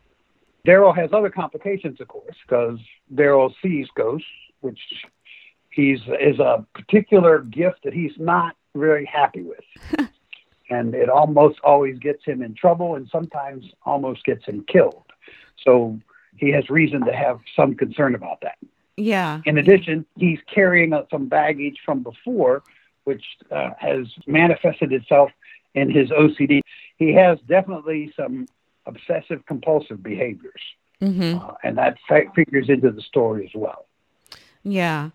Daryl 0.67 0.95
has 0.95 1.11
other 1.13 1.31
complications, 1.31 2.01
of 2.01 2.09
course, 2.09 2.37
because 2.47 2.79
Daryl 3.13 3.53
sees 3.63 3.89
ghosts, 3.97 4.27
which 4.61 4.79
he's 5.71 6.01
is 6.21 6.39
a 6.39 6.65
particular 6.75 7.41
gift 7.41 7.81
that 7.85 7.93
he's 7.93 8.13
not 8.19 8.55
very 8.75 9.07
happy 9.07 9.43
with. 9.43 10.09
and 10.71 10.95
it 10.95 11.09
almost 11.09 11.59
always 11.65 11.99
gets 11.99 12.25
him 12.25 12.43
in 12.43 12.55
trouble 12.55 12.95
and 12.95 13.09
sometimes 13.11 13.65
almost 13.85 14.25
gets 14.25 14.45
him 14.45 14.65
killed. 14.69 15.05
So 15.65 15.99
he 16.37 16.51
has 16.53 16.69
reason 16.71 17.05
to 17.05 17.13
have 17.13 17.41
some 17.57 17.75
concern 17.75 18.15
about 18.15 18.41
that. 18.43 18.59
Yeah. 18.97 19.41
In 19.45 19.59
addition, 19.59 20.05
he's 20.17 20.41
carrying 20.53 20.93
some 21.11 21.27
baggage 21.27 21.79
from 21.85 22.03
before, 22.03 22.63
which 23.05 23.25
uh, 23.51 23.71
has 23.79 24.07
manifested 24.27 24.93
itself 24.93 25.31
in 25.75 25.91
his 25.91 26.11
OCD. 26.11 26.61
He 26.97 27.13
has 27.15 27.39
definitely 27.49 28.13
some 28.17 28.47
obsessive 28.87 29.47
compulsive 29.47 30.03
behaviors, 30.03 30.61
mm-hmm. 31.01 31.39
uh, 31.39 31.55
and 31.63 31.79
that 31.79 31.97
figures 32.35 32.69
into 32.69 32.91
the 32.91 33.03
story 33.03 33.45
as 33.45 33.53
well. 33.55 33.87
Yeah. 34.65 35.11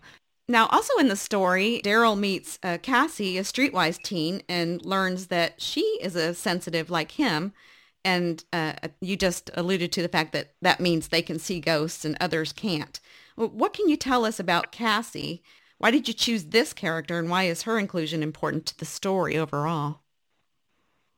Now, 0.46 0.66
also 0.66 0.98
in 0.98 1.08
the 1.08 1.16
story, 1.16 1.80
Daryl 1.82 2.18
meets 2.18 2.58
uh, 2.62 2.76
Cassie, 2.82 3.38
a 3.38 3.42
streetwise 3.42 4.02
teen, 4.02 4.42
and 4.46 4.84
learns 4.84 5.28
that 5.28 5.60
she 5.60 5.80
is 6.02 6.16
a 6.16 6.34
sensitive 6.34 6.90
like 6.90 7.12
him. 7.12 7.54
And 8.04 8.44
uh, 8.52 8.74
you 9.00 9.16
just 9.16 9.50
alluded 9.54 9.90
to 9.92 10.02
the 10.02 10.08
fact 10.08 10.32
that 10.32 10.52
that 10.60 10.80
means 10.80 11.08
they 11.08 11.22
can 11.22 11.38
see 11.38 11.60
ghosts 11.60 12.04
and 12.04 12.16
others 12.20 12.52
can't. 12.52 13.00
What 13.36 13.72
can 13.72 13.88
you 13.88 13.96
tell 13.96 14.26
us 14.26 14.38
about 14.38 14.70
Cassie? 14.70 15.42
Why 15.78 15.90
did 15.90 16.06
you 16.06 16.14
choose 16.14 16.44
this 16.44 16.74
character, 16.74 17.18
and 17.18 17.30
why 17.30 17.44
is 17.44 17.62
her 17.62 17.78
inclusion 17.78 18.22
important 18.22 18.66
to 18.66 18.78
the 18.78 18.84
story 18.84 19.38
overall? 19.38 20.00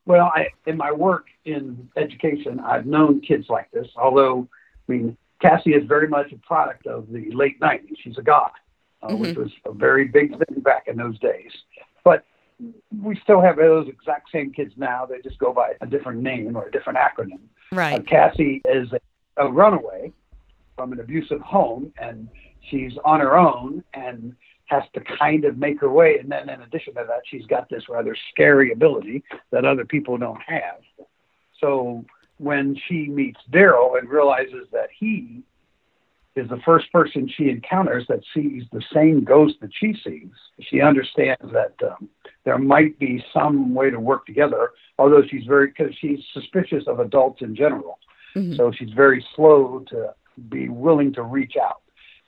Well, 0.06 0.30
I, 0.32 0.48
in 0.66 0.76
my 0.76 0.92
work 0.92 1.26
in 1.44 1.90
education, 1.96 2.60
I've 2.60 2.86
known 2.86 3.20
kids 3.20 3.46
like 3.48 3.70
this. 3.72 3.88
Although, 3.96 4.48
I 4.88 4.92
mean, 4.92 5.16
Cassie 5.42 5.74
is 5.74 5.84
very 5.84 6.06
much 6.06 6.32
a 6.32 6.38
product 6.38 6.86
of 6.86 7.10
the 7.10 7.30
late 7.32 7.60
'90s. 7.60 7.96
She's 8.02 8.16
a 8.16 8.22
god 8.22 8.52
uh, 9.06 9.12
mm-hmm. 9.12 9.22
which 9.22 9.36
was 9.36 9.50
a 9.64 9.72
very 9.72 10.04
big 10.04 10.30
thing 10.30 10.60
back 10.60 10.88
in 10.88 10.96
those 10.96 11.18
days. 11.18 11.50
But 12.04 12.24
we 13.02 13.18
still 13.22 13.40
have 13.40 13.56
those 13.56 13.88
exact 13.88 14.30
same 14.32 14.52
kids 14.52 14.72
now. 14.76 15.06
They 15.06 15.20
just 15.20 15.38
go 15.38 15.52
by 15.52 15.74
a 15.80 15.86
different 15.86 16.22
name 16.22 16.56
or 16.56 16.66
a 16.66 16.70
different 16.70 16.98
acronym. 16.98 17.40
Right. 17.72 18.00
Uh, 18.00 18.02
Cassie 18.02 18.62
is 18.64 18.88
a, 18.92 19.44
a 19.44 19.50
runaway 19.50 20.12
from 20.76 20.92
an 20.92 21.00
abusive 21.00 21.40
home, 21.40 21.92
and 21.98 22.28
she's 22.70 22.92
on 23.04 23.20
her 23.20 23.36
own 23.36 23.82
and 23.94 24.34
has 24.66 24.82
to 24.94 25.00
kind 25.00 25.44
of 25.44 25.58
make 25.58 25.80
her 25.80 25.90
way. 25.90 26.18
And 26.18 26.30
then, 26.30 26.48
in 26.48 26.62
addition 26.62 26.94
to 26.94 27.04
that, 27.06 27.22
she's 27.24 27.46
got 27.46 27.68
this 27.68 27.88
rather 27.88 28.16
scary 28.32 28.72
ability 28.72 29.22
that 29.50 29.64
other 29.64 29.84
people 29.84 30.16
don't 30.18 30.42
have. 30.42 30.80
So 31.60 32.04
when 32.38 32.76
she 32.86 33.06
meets 33.06 33.40
Daryl 33.50 33.98
and 33.98 34.08
realizes 34.08 34.66
that 34.72 34.88
he 34.98 35.42
is 36.36 36.48
the 36.50 36.60
first 36.64 36.92
person 36.92 37.28
she 37.28 37.48
encounters 37.48 38.04
that 38.08 38.20
sees 38.34 38.64
the 38.70 38.82
same 38.94 39.24
ghost 39.24 39.54
that 39.62 39.70
she 39.74 39.94
sees. 40.04 40.30
She 40.60 40.82
understands 40.82 41.50
that 41.52 41.74
um, 41.82 42.08
there 42.44 42.58
might 42.58 42.98
be 42.98 43.24
some 43.32 43.74
way 43.74 43.90
to 43.90 43.98
work 43.98 44.26
together, 44.26 44.70
although 44.98 45.22
she's 45.28 45.46
very, 45.46 45.68
because 45.68 45.94
she's 45.98 46.20
suspicious 46.34 46.84
of 46.86 47.00
adults 47.00 47.40
in 47.40 47.56
general. 47.56 47.98
Mm-hmm. 48.36 48.54
So 48.56 48.70
she's 48.70 48.90
very 48.90 49.24
slow 49.34 49.84
to 49.88 50.14
be 50.50 50.68
willing 50.68 51.14
to 51.14 51.22
reach 51.22 51.54
out. 51.60 51.80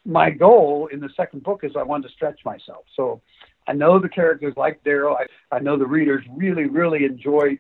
My 0.07 0.31
goal 0.31 0.89
in 0.91 1.01
the 1.01 1.11
second 1.15 1.43
book 1.43 1.61
is 1.63 1.73
I 1.77 1.83
wanted 1.83 2.09
to 2.09 2.15
stretch 2.15 2.41
myself. 2.47 2.87
So 2.97 3.21
I 3.67 3.75
know 3.75 3.99
the 3.99 4.09
characters 4.09 4.55
like 4.57 4.83
Daryl. 4.85 5.17
I, 5.17 5.57
I 5.57 5.59
know 5.59 5.77
the 5.77 5.87
readers 5.87 6.25
really, 6.35 6.65
really 6.65 7.05
enjoyed 7.05 7.59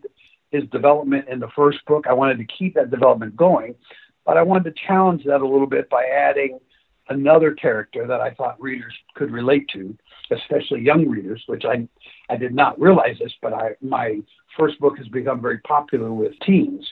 his 0.50 0.64
development 0.70 1.28
in 1.28 1.40
the 1.40 1.48
first 1.54 1.84
book. 1.86 2.06
I 2.08 2.14
wanted 2.14 2.38
to 2.38 2.46
keep 2.46 2.74
that 2.74 2.90
development 2.90 3.36
going. 3.36 3.74
But 4.28 4.36
I 4.36 4.42
wanted 4.42 4.64
to 4.64 4.86
challenge 4.86 5.24
that 5.24 5.40
a 5.40 5.48
little 5.48 5.66
bit 5.66 5.88
by 5.88 6.04
adding 6.04 6.60
another 7.08 7.54
character 7.54 8.06
that 8.06 8.20
I 8.20 8.34
thought 8.34 8.60
readers 8.60 8.92
could 9.14 9.30
relate 9.30 9.66
to, 9.72 9.96
especially 10.30 10.82
young 10.82 11.08
readers, 11.08 11.42
which 11.46 11.64
I 11.64 11.88
I 12.28 12.36
did 12.36 12.54
not 12.54 12.78
realize 12.78 13.16
this, 13.18 13.32
but 13.40 13.54
I 13.54 13.70
my 13.80 14.20
first 14.58 14.78
book 14.80 14.98
has 14.98 15.08
become 15.08 15.40
very 15.40 15.60
popular 15.60 16.12
with 16.12 16.38
teens. 16.40 16.86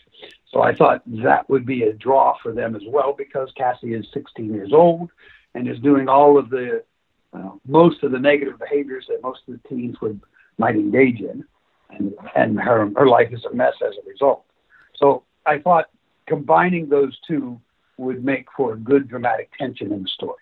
So 0.50 0.62
I 0.62 0.74
thought 0.74 1.02
that 1.24 1.46
would 1.50 1.66
be 1.66 1.82
a 1.82 1.92
draw 1.92 2.38
for 2.42 2.54
them 2.54 2.74
as 2.74 2.80
well 2.88 3.12
because 3.12 3.52
Cassie 3.54 3.92
is 3.92 4.06
16 4.14 4.54
years 4.54 4.72
old 4.72 5.10
and 5.54 5.68
is 5.68 5.78
doing 5.80 6.08
all 6.08 6.38
of 6.38 6.48
the 6.48 6.84
uh, 7.34 7.50
most 7.66 8.02
of 8.02 8.12
the 8.12 8.18
negative 8.18 8.58
behaviors 8.58 9.04
that 9.08 9.20
most 9.22 9.40
of 9.46 9.60
the 9.60 9.68
teens 9.68 10.00
would 10.00 10.18
might 10.56 10.74
engage 10.74 11.20
in, 11.20 11.44
and 11.90 12.14
and 12.34 12.58
her 12.58 12.90
her 12.96 13.06
life 13.06 13.28
is 13.30 13.44
a 13.44 13.54
mess 13.54 13.74
as 13.86 13.92
a 14.02 14.08
result. 14.08 14.46
So 14.94 15.24
I 15.44 15.58
thought 15.58 15.90
combining 16.26 16.88
those 16.88 17.18
two 17.26 17.60
would 17.98 18.24
make 18.24 18.46
for 18.56 18.74
a 18.74 18.76
good 18.76 19.08
dramatic 19.08 19.50
tension 19.58 19.92
in 19.92 20.02
the 20.02 20.08
story. 20.08 20.36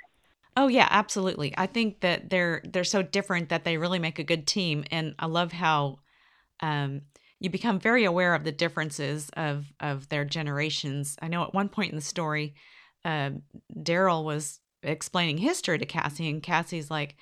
Oh 0.56 0.68
yeah, 0.68 0.88
absolutely. 0.90 1.52
I 1.56 1.66
think 1.66 2.00
that 2.00 2.30
they're 2.30 2.62
they're 2.64 2.84
so 2.84 3.02
different 3.02 3.48
that 3.48 3.64
they 3.64 3.76
really 3.76 3.98
make 3.98 4.18
a 4.18 4.24
good 4.24 4.46
team, 4.46 4.84
and 4.90 5.14
I 5.18 5.26
love 5.26 5.52
how 5.52 5.98
um, 6.60 7.02
you 7.40 7.50
become 7.50 7.80
very 7.80 8.04
aware 8.04 8.34
of 8.34 8.44
the 8.44 8.52
differences 8.52 9.30
of 9.36 9.72
of 9.80 10.08
their 10.08 10.24
generations. 10.24 11.16
I 11.20 11.28
know 11.28 11.42
at 11.42 11.54
one 11.54 11.68
point 11.68 11.90
in 11.90 11.96
the 11.96 12.02
story, 12.02 12.54
uh, 13.04 13.30
Daryl 13.76 14.24
was 14.24 14.60
explaining 14.82 15.38
history 15.38 15.78
to 15.78 15.86
Cassie, 15.86 16.30
and 16.30 16.42
Cassie's 16.42 16.90
like, 16.90 17.16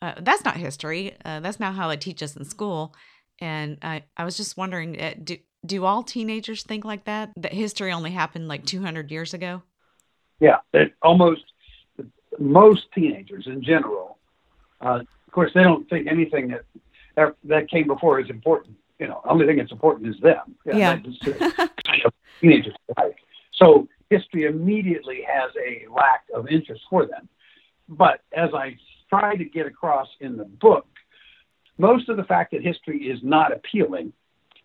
uh, 0.00 0.14
"That's 0.18 0.44
not 0.44 0.56
history. 0.56 1.16
Uh, 1.22 1.40
that's 1.40 1.60
not 1.60 1.74
how 1.74 1.88
they 1.88 1.98
teach 1.98 2.22
us 2.22 2.34
in 2.36 2.44
school." 2.46 2.94
And 3.40 3.78
I 3.82 4.04
I 4.16 4.24
was 4.24 4.38
just 4.38 4.56
wondering, 4.56 4.98
uh, 5.00 5.14
do 5.22 5.36
do 5.64 5.84
all 5.84 6.02
teenagers 6.02 6.62
think 6.62 6.84
like 6.84 7.04
that? 7.04 7.30
That 7.36 7.52
history 7.52 7.92
only 7.92 8.10
happened 8.10 8.48
like 8.48 8.64
200 8.64 9.10
years 9.10 9.34
ago? 9.34 9.62
Yeah, 10.40 10.56
almost 11.02 11.42
most 12.38 12.84
teenagers 12.94 13.46
in 13.46 13.62
general. 13.62 14.18
Uh, 14.80 15.00
of 15.00 15.32
course, 15.32 15.50
they 15.54 15.62
don't 15.62 15.88
think 15.90 16.06
anything 16.06 16.48
that 16.48 17.34
that 17.44 17.68
came 17.68 17.86
before 17.86 18.20
is 18.20 18.30
important. 18.30 18.76
You 18.98 19.08
know, 19.08 19.20
only 19.28 19.46
thing 19.46 19.58
that's 19.58 19.72
important 19.72 20.14
is 20.14 20.20
them. 20.22 20.56
Yeah. 20.64 20.76
yeah. 20.76 20.96
kind 20.96 22.02
teenagers 22.40 22.74
like. 22.96 23.16
So 23.54 23.88
history 24.08 24.44
immediately 24.44 25.20
has 25.28 25.50
a 25.56 25.86
lack 25.92 26.24
of 26.34 26.48
interest 26.48 26.82
for 26.88 27.06
them. 27.06 27.28
But 27.88 28.22
as 28.32 28.50
I 28.54 28.76
try 29.10 29.36
to 29.36 29.44
get 29.44 29.66
across 29.66 30.08
in 30.20 30.36
the 30.36 30.44
book, 30.44 30.86
most 31.78 32.08
of 32.08 32.16
the 32.16 32.24
fact 32.24 32.52
that 32.52 32.62
history 32.62 33.04
is 33.10 33.18
not 33.22 33.52
appealing 33.52 34.12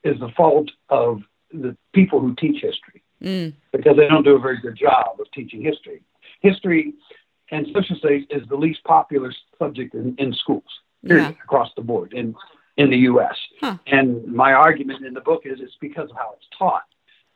is 0.06 0.20
the 0.20 0.30
fault 0.30 0.72
of 0.90 1.22
the 1.52 1.76
people 1.94 2.20
who 2.20 2.34
teach 2.36 2.62
history 2.62 3.04
mm. 3.22 3.54
because 3.72 3.98
they 3.98 4.08
don't 4.08 4.24
do 4.24 4.36
a 4.36 4.40
very 4.40 4.60
good 4.62 4.78
job 4.78 5.20
of 5.20 5.30
teaching 5.34 5.62
history. 5.62 6.02
History 6.42 6.94
and 7.52 7.68
social 7.74 7.96
studies 7.98 8.26
is 8.30 8.48
the 8.48 8.56
least 8.56 8.84
popular 8.84 9.34
subject 9.60 9.94
in, 9.94 10.16
in 10.18 10.34
schools, 10.34 10.64
period, 11.06 11.24
yeah. 11.24 11.44
across 11.44 11.70
the 11.76 11.82
board 11.82 12.14
in, 12.14 12.36
in 12.78 12.90
the 12.90 12.98
U.S. 12.98 13.36
Huh. 13.60 13.78
And 13.88 14.26
my 14.28 14.54
argument 14.54 15.06
in 15.06 15.14
the 15.14 15.22
book 15.22 15.44
is 15.46 15.60
it's 15.62 15.78
because 15.82 16.10
of 16.10 16.16
how 16.16 16.34
it's 16.38 16.48
taught. 16.58 16.84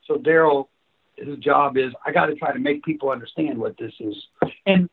So 0.06 0.16
Daryl, 0.16 0.68
his 1.16 1.38
job 1.38 1.76
is 1.76 1.92
I 2.04 2.12
got 2.12 2.26
to 2.26 2.34
try 2.34 2.52
to 2.52 2.58
make 2.58 2.82
people 2.82 3.10
understand 3.10 3.58
what 3.58 3.76
this 3.78 3.92
is. 4.00 4.16
And 4.66 4.88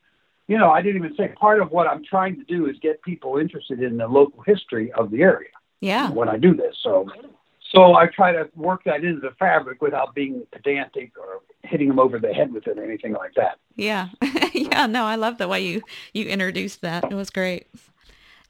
you 0.48 0.58
know, 0.58 0.72
I 0.72 0.82
didn't 0.82 1.04
even 1.04 1.16
say 1.18 1.34
part 1.40 1.62
of 1.62 1.72
what 1.72 1.88
I'm 1.88 2.04
trying 2.06 2.38
to 2.38 2.44
do 2.44 2.68
is 2.68 2.78
get 2.82 3.02
people 3.02 3.38
interested 3.38 3.82
in 3.82 3.98
the 3.98 4.08
local 4.08 4.42
history 4.44 4.92
of 4.94 5.12
the 5.12 5.22
area. 5.22 5.50
Yeah. 5.82 6.10
When 6.10 6.30
I 6.30 6.38
do 6.38 6.56
this, 6.56 6.76
so 6.82 7.08
so 7.72 7.96
I 7.96 8.08
try 8.08 8.32
to 8.32 8.50
work 8.56 8.84
that 8.86 9.04
into 9.04 9.20
the 9.20 9.32
fabric 9.40 9.82
without 9.82 10.16
being 10.16 10.46
pedantic 10.52 11.14
or 11.18 11.42
hitting 11.64 11.90
them 11.90 12.00
over 12.00 12.20
the 12.20 12.34
head 12.34 12.54
with 12.54 12.68
it 12.68 12.78
or 12.78 12.84
anything 12.84 13.14
like 13.14 13.34
that. 13.36 13.60
Yeah. 13.76 14.10
yeah, 14.54 14.86
no, 14.86 15.04
I 15.06 15.16
love 15.16 15.38
the 15.38 15.48
way 15.48 15.62
you 15.66 15.82
you 16.14 16.26
introduced 16.26 16.82
that. 16.82 17.06
It 17.12 17.16
was 17.16 17.30
great. 17.30 17.68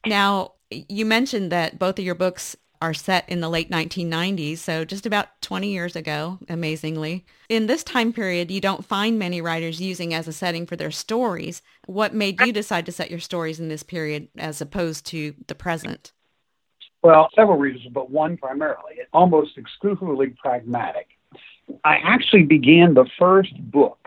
Now, 0.06 0.52
you 0.70 1.04
mentioned 1.04 1.50
that 1.52 1.78
both 1.78 1.98
of 1.98 2.04
your 2.04 2.14
books 2.14 2.56
are 2.80 2.94
set 2.94 3.28
in 3.28 3.40
the 3.40 3.48
late 3.48 3.70
1990s, 3.70 4.58
so 4.58 4.84
just 4.84 5.04
about 5.04 5.42
20 5.42 5.68
years 5.68 5.96
ago, 5.96 6.38
amazingly. 6.48 7.26
In 7.48 7.66
this 7.66 7.82
time 7.82 8.12
period, 8.12 8.52
you 8.52 8.60
don't 8.60 8.84
find 8.84 9.18
many 9.18 9.40
writers 9.40 9.80
using 9.80 10.14
as 10.14 10.28
a 10.28 10.32
setting 10.32 10.64
for 10.64 10.76
their 10.76 10.92
stories. 10.92 11.60
What 11.86 12.14
made 12.14 12.40
you 12.40 12.52
decide 12.52 12.86
to 12.86 12.92
set 12.92 13.10
your 13.10 13.18
stories 13.18 13.58
in 13.58 13.68
this 13.68 13.82
period 13.82 14.28
as 14.38 14.60
opposed 14.60 15.06
to 15.06 15.34
the 15.48 15.56
present? 15.56 16.12
Well, 17.02 17.28
several 17.34 17.58
reasons, 17.58 17.92
but 17.92 18.10
one 18.10 18.36
primarily, 18.36 18.96
almost 19.12 19.56
exclusively 19.56 20.28
pragmatic. 20.28 21.08
I 21.84 21.96
actually 22.02 22.44
began 22.44 22.94
the 22.94 23.06
first 23.18 23.54
book 23.70 23.98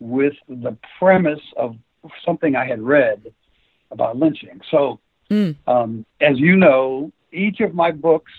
with 0.00 0.34
the 0.48 0.76
premise 0.98 1.40
of 1.56 1.76
something 2.24 2.56
I 2.56 2.66
had 2.66 2.82
read 2.82 3.32
about 3.90 4.16
lynching. 4.16 4.60
So, 4.70 5.00
mm. 5.30 5.56
um, 5.66 6.04
as 6.20 6.38
you 6.38 6.56
know, 6.56 7.12
each 7.32 7.60
of 7.60 7.74
my 7.74 7.92
books 7.92 8.32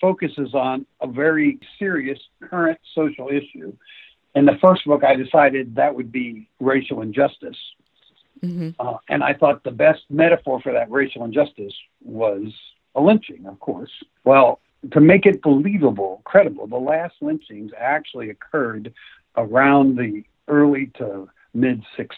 focuses 0.00 0.54
on 0.54 0.84
a 1.00 1.06
very 1.06 1.58
serious 1.78 2.18
current 2.42 2.78
social 2.94 3.28
issue. 3.28 3.72
In 4.34 4.44
the 4.44 4.58
first 4.60 4.84
book, 4.84 5.04
I 5.04 5.14
decided 5.14 5.76
that 5.76 5.94
would 5.94 6.10
be 6.10 6.48
racial 6.60 7.00
injustice. 7.02 7.56
Mm-hmm. 8.42 8.70
Uh, 8.78 8.98
and 9.08 9.22
I 9.22 9.34
thought 9.34 9.62
the 9.62 9.70
best 9.70 10.02
metaphor 10.10 10.60
for 10.60 10.72
that 10.72 10.90
racial 10.90 11.24
injustice 11.24 11.72
was 12.02 12.52
a 12.94 13.00
lynching, 13.00 13.46
of 13.46 13.58
course. 13.60 13.90
Well, 14.24 14.60
to 14.92 15.00
make 15.00 15.26
it 15.26 15.42
believable, 15.42 16.22
credible, 16.24 16.66
the 16.66 16.76
last 16.76 17.14
lynchings 17.20 17.72
actually 17.78 18.30
occurred 18.30 18.92
around 19.36 19.96
the 19.96 20.24
early 20.48 20.86
to 20.98 21.28
mid 21.54 21.82
60s. 21.98 22.08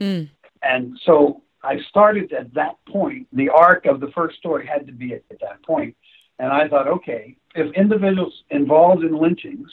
Mm. 0.00 0.30
And 0.62 0.98
so 1.04 1.42
I 1.62 1.78
started 1.88 2.32
at 2.32 2.54
that 2.54 2.76
point. 2.88 3.26
The 3.32 3.50
arc 3.50 3.86
of 3.86 4.00
the 4.00 4.10
first 4.14 4.38
story 4.38 4.66
had 4.66 4.86
to 4.86 4.92
be 4.92 5.14
at, 5.14 5.22
at 5.30 5.40
that 5.40 5.62
point. 5.64 5.96
And 6.38 6.52
I 6.52 6.68
thought, 6.68 6.86
okay, 6.88 7.36
if 7.54 7.72
individuals 7.74 8.44
involved 8.50 9.04
in 9.04 9.16
lynchings 9.16 9.70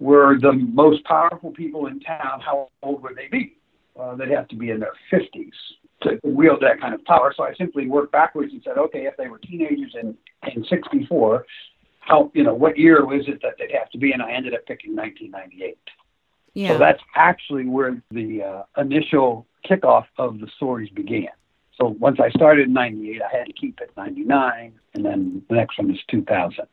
were 0.00 0.38
the 0.40 0.52
most 0.52 1.04
powerful 1.04 1.52
people 1.52 1.86
in 1.86 2.00
town, 2.00 2.40
how 2.40 2.68
old 2.82 3.02
would 3.02 3.16
they 3.16 3.28
be? 3.28 3.56
Uh, 3.98 4.16
they'd 4.16 4.30
have 4.30 4.48
to 4.48 4.56
be 4.56 4.70
in 4.70 4.80
their 4.80 4.94
50s 5.12 5.52
to 6.02 6.18
wield 6.22 6.60
that 6.62 6.80
kind 6.80 6.94
of 6.94 7.04
power. 7.04 7.32
So 7.36 7.44
I 7.44 7.54
simply 7.54 7.86
worked 7.86 8.12
backwards 8.12 8.52
and 8.52 8.62
said, 8.62 8.78
okay, 8.78 9.06
if 9.06 9.16
they 9.16 9.28
were 9.28 9.38
teenagers 9.38 9.94
in, 10.00 10.16
in 10.54 10.64
64, 10.64 11.46
how, 12.00 12.30
you 12.34 12.42
know, 12.42 12.54
what 12.54 12.76
year 12.76 13.04
was 13.06 13.28
it 13.28 13.40
that 13.42 13.54
they'd 13.58 13.72
have 13.72 13.90
to 13.90 13.98
be? 13.98 14.12
And 14.12 14.22
I 14.22 14.32
ended 14.32 14.54
up 14.54 14.66
picking 14.66 14.96
1998. 14.96 15.78
Yeah. 16.54 16.68
So 16.68 16.78
that's 16.78 17.00
actually 17.14 17.66
where 17.66 18.02
the 18.10 18.42
uh, 18.42 18.80
initial 18.80 19.46
kickoff 19.68 20.06
of 20.18 20.40
the 20.40 20.48
stories 20.56 20.90
began. 20.90 21.28
So 21.80 21.96
once 21.98 22.18
I 22.20 22.30
started 22.30 22.68
in 22.68 22.74
98, 22.74 23.22
I 23.22 23.36
had 23.36 23.46
to 23.46 23.52
keep 23.52 23.80
it 23.80 23.90
99, 23.96 24.72
and 24.94 25.04
then 25.04 25.42
the 25.48 25.56
next 25.56 25.78
one 25.78 25.90
is 25.90 25.98
2000. 26.10 26.66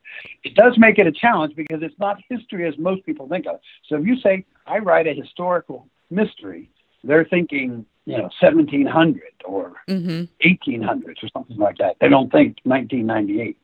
It 0.44 0.56
does 0.56 0.78
make 0.78 1.00
it 1.00 1.08
a 1.08 1.12
challenge 1.12 1.56
because 1.56 1.82
it's 1.82 1.98
not 2.00 2.18
history 2.28 2.68
as 2.68 2.78
most 2.78 3.06
people 3.06 3.28
think 3.28 3.48
of. 3.48 3.60
So 3.88 3.96
if 3.96 4.06
you 4.06 4.20
say, 4.20 4.46
I 4.68 4.80
write 4.80 5.08
a 5.08 5.14
historical 5.14 5.88
mystery, 6.10 6.70
they're 7.04 7.26
thinking, 7.26 7.86
you 8.06 8.18
know, 8.18 8.30
1700 8.42 9.22
or 9.46 9.74
mm-hmm. 9.88 10.24
1800s 10.48 11.24
or 11.24 11.30
something 11.32 11.58
like 11.58 11.78
that. 11.78 11.98
They 12.00 12.10
don't 12.10 12.32
think 12.32 12.58
1998. 12.64 13.58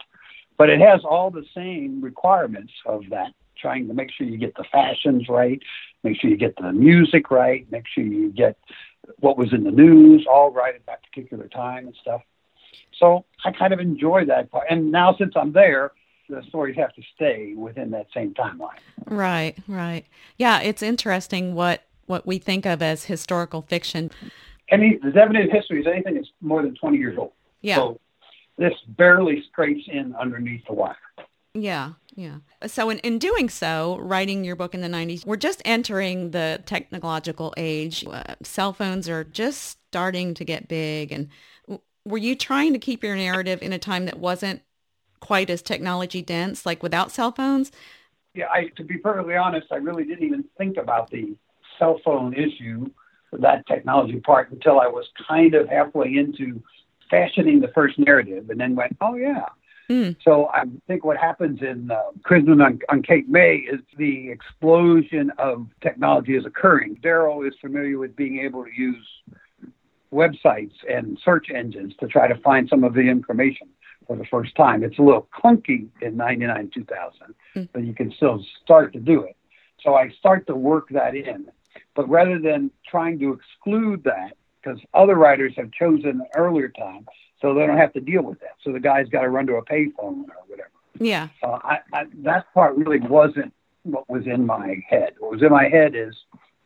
But 0.57 0.69
it 0.69 0.79
has 0.79 1.01
all 1.03 1.31
the 1.31 1.45
same 1.53 2.01
requirements 2.01 2.71
of 2.85 3.03
that, 3.09 3.33
trying 3.57 3.87
to 3.87 3.93
make 3.93 4.11
sure 4.11 4.25
you 4.25 4.37
get 4.37 4.55
the 4.55 4.63
fashions 4.71 5.27
right, 5.27 5.61
make 6.03 6.19
sure 6.19 6.29
you 6.29 6.37
get 6.37 6.55
the 6.55 6.71
music 6.71 7.29
right, 7.29 7.69
make 7.71 7.85
sure 7.87 8.03
you 8.03 8.31
get 8.31 8.57
what 9.19 9.37
was 9.37 9.53
in 9.53 9.63
the 9.63 9.71
news 9.71 10.25
all 10.31 10.51
right 10.51 10.75
at 10.75 10.85
that 10.85 11.01
particular 11.03 11.47
time 11.47 11.87
and 11.87 11.95
stuff. 12.01 12.21
So 12.99 13.25
I 13.43 13.51
kind 13.51 13.73
of 13.73 13.79
enjoy 13.79 14.25
that 14.25 14.49
part. 14.51 14.67
And 14.69 14.91
now 14.91 15.15
since 15.17 15.33
I'm 15.35 15.51
there, 15.51 15.91
the 16.29 16.41
stories 16.47 16.75
have 16.77 16.93
to 16.93 17.01
stay 17.15 17.53
within 17.55 17.91
that 17.91 18.07
same 18.13 18.33
timeline. 18.33 18.79
Right, 19.05 19.55
right. 19.67 20.05
Yeah, 20.37 20.61
it's 20.61 20.81
interesting 20.81 21.53
what 21.53 21.83
what 22.05 22.25
we 22.25 22.37
think 22.37 22.65
of 22.65 22.81
as 22.81 23.05
historical 23.05 23.61
fiction. 23.61 24.11
Any 24.69 24.99
evidence 25.03 25.51
history 25.51 25.81
is 25.81 25.87
anything 25.87 26.15
that's 26.15 26.31
more 26.41 26.61
than 26.61 26.75
20 26.75 26.97
years 26.97 27.17
old. 27.17 27.31
Yeah. 27.61 27.75
So 27.75 27.99
this 28.57 28.73
barely 28.89 29.43
scrapes 29.51 29.83
in 29.87 30.15
underneath 30.15 30.65
the 30.67 30.73
wire. 30.73 30.95
Yeah, 31.53 31.93
yeah. 32.15 32.37
So 32.67 32.89
in, 32.89 32.99
in 32.99 33.17
doing 33.17 33.49
so, 33.49 33.97
writing 34.01 34.43
your 34.43 34.57
book 34.57 34.73
in 34.73 34.81
the 34.81 34.89
90s, 34.89 35.25
we're 35.25 35.37
just 35.37 35.61
entering 35.63 36.31
the 36.31 36.61
technological 36.65 37.53
age. 37.55 38.05
Uh, 38.05 38.35
cell 38.43 38.73
phones 38.73 39.07
are 39.07 39.23
just 39.23 39.77
starting 39.89 40.33
to 40.33 40.43
get 40.43 40.67
big. 40.67 41.13
And 41.13 41.29
w- 41.65 41.81
were 42.03 42.17
you 42.17 42.35
trying 42.35 42.73
to 42.73 42.79
keep 42.79 43.03
your 43.03 43.15
narrative 43.15 43.61
in 43.61 43.71
a 43.71 43.79
time 43.79 44.05
that 44.05 44.19
wasn't 44.19 44.63
quite 45.21 45.49
as 45.49 45.61
technology 45.61 46.21
dense, 46.21 46.65
like 46.65 46.83
without 46.83 47.11
cell 47.11 47.31
phones? 47.31 47.71
Yeah, 48.33 48.47
I, 48.51 48.67
to 48.75 48.83
be 48.83 48.97
perfectly 48.97 49.35
honest, 49.35 49.67
I 49.71 49.77
really 49.77 50.03
didn't 50.03 50.25
even 50.25 50.43
think 50.57 50.75
about 50.75 51.09
the 51.09 51.37
cell 51.77 51.99
phone 52.03 52.33
issue, 52.33 52.89
that 53.33 53.65
technology 53.67 54.19
part, 54.19 54.51
until 54.51 54.79
I 54.79 54.87
was 54.87 55.05
kind 55.27 55.55
of 55.55 55.67
halfway 55.69 56.15
into 56.15 56.61
fashioning 57.09 57.59
the 57.59 57.69
first 57.69 57.99
narrative 57.99 58.49
and 58.49 58.59
then 58.59 58.75
went, 58.75 58.95
oh, 59.01 59.15
yeah 59.15 59.45
Mm. 59.89 60.15
So 60.23 60.47
I 60.47 60.63
think 60.87 61.05
what 61.05 61.17
happens 61.17 61.61
in 61.61 61.91
uh, 61.91 62.01
Crimson 62.23 62.61
on, 62.61 62.79
on 62.89 63.03
Cape 63.03 63.27
May 63.29 63.57
is 63.57 63.81
the 63.97 64.29
explosion 64.29 65.31
of 65.37 65.67
technology 65.81 66.35
is 66.35 66.45
occurring. 66.45 66.97
Daryl 67.03 67.47
is 67.47 67.53
familiar 67.61 67.97
with 67.99 68.15
being 68.15 68.39
able 68.39 68.63
to 68.63 68.71
use 68.75 69.07
websites 70.11 70.73
and 70.89 71.19
search 71.23 71.47
engines 71.53 71.93
to 71.99 72.07
try 72.07 72.27
to 72.27 72.35
find 72.37 72.67
some 72.69 72.83
of 72.83 72.93
the 72.93 73.01
information 73.01 73.67
for 74.07 74.15
the 74.15 74.25
first 74.25 74.55
time. 74.55 74.83
It's 74.83 74.97
a 74.97 75.01
little 75.01 75.27
clunky 75.33 75.87
in 76.01 76.17
99 76.17 76.71
2000, 76.73 77.35
mm. 77.55 77.69
but 77.73 77.83
you 77.83 77.93
can 77.93 78.11
still 78.15 78.43
start 78.63 78.93
to 78.93 78.99
do 78.99 79.21
it. 79.23 79.35
So 79.83 79.95
I 79.95 80.09
start 80.09 80.47
to 80.47 80.55
work 80.55 80.89
that 80.91 81.15
in. 81.15 81.47
But 81.95 82.09
rather 82.09 82.39
than 82.39 82.71
trying 82.87 83.19
to 83.19 83.33
exclude 83.33 84.03
that, 84.03 84.33
because 84.61 84.79
other 84.93 85.15
writers 85.15 85.53
have 85.57 85.71
chosen 85.71 86.21
an 86.21 86.27
earlier 86.35 86.69
time 86.69 87.05
so 87.41 87.53
they 87.53 87.65
don't 87.65 87.77
have 87.77 87.93
to 87.93 88.01
deal 88.01 88.23
with 88.23 88.39
that. 88.39 88.55
So 88.63 88.71
the 88.71 88.79
guy's 88.79 89.07
got 89.09 89.21
to 89.21 89.29
run 89.29 89.47
to 89.47 89.55
a 89.55 89.65
payphone 89.65 90.25
or 90.27 90.43
whatever. 90.47 90.71
Yeah. 90.99 91.27
Uh, 91.43 91.59
I, 91.63 91.79
I, 91.93 92.05
that 92.23 92.51
part 92.53 92.75
really 92.75 92.99
wasn't 92.99 93.53
what 93.83 94.09
was 94.09 94.25
in 94.25 94.45
my 94.45 94.77
head. 94.89 95.13
What 95.19 95.31
was 95.31 95.41
in 95.43 95.51
my 95.51 95.69
head 95.69 95.93
is, 95.95 96.15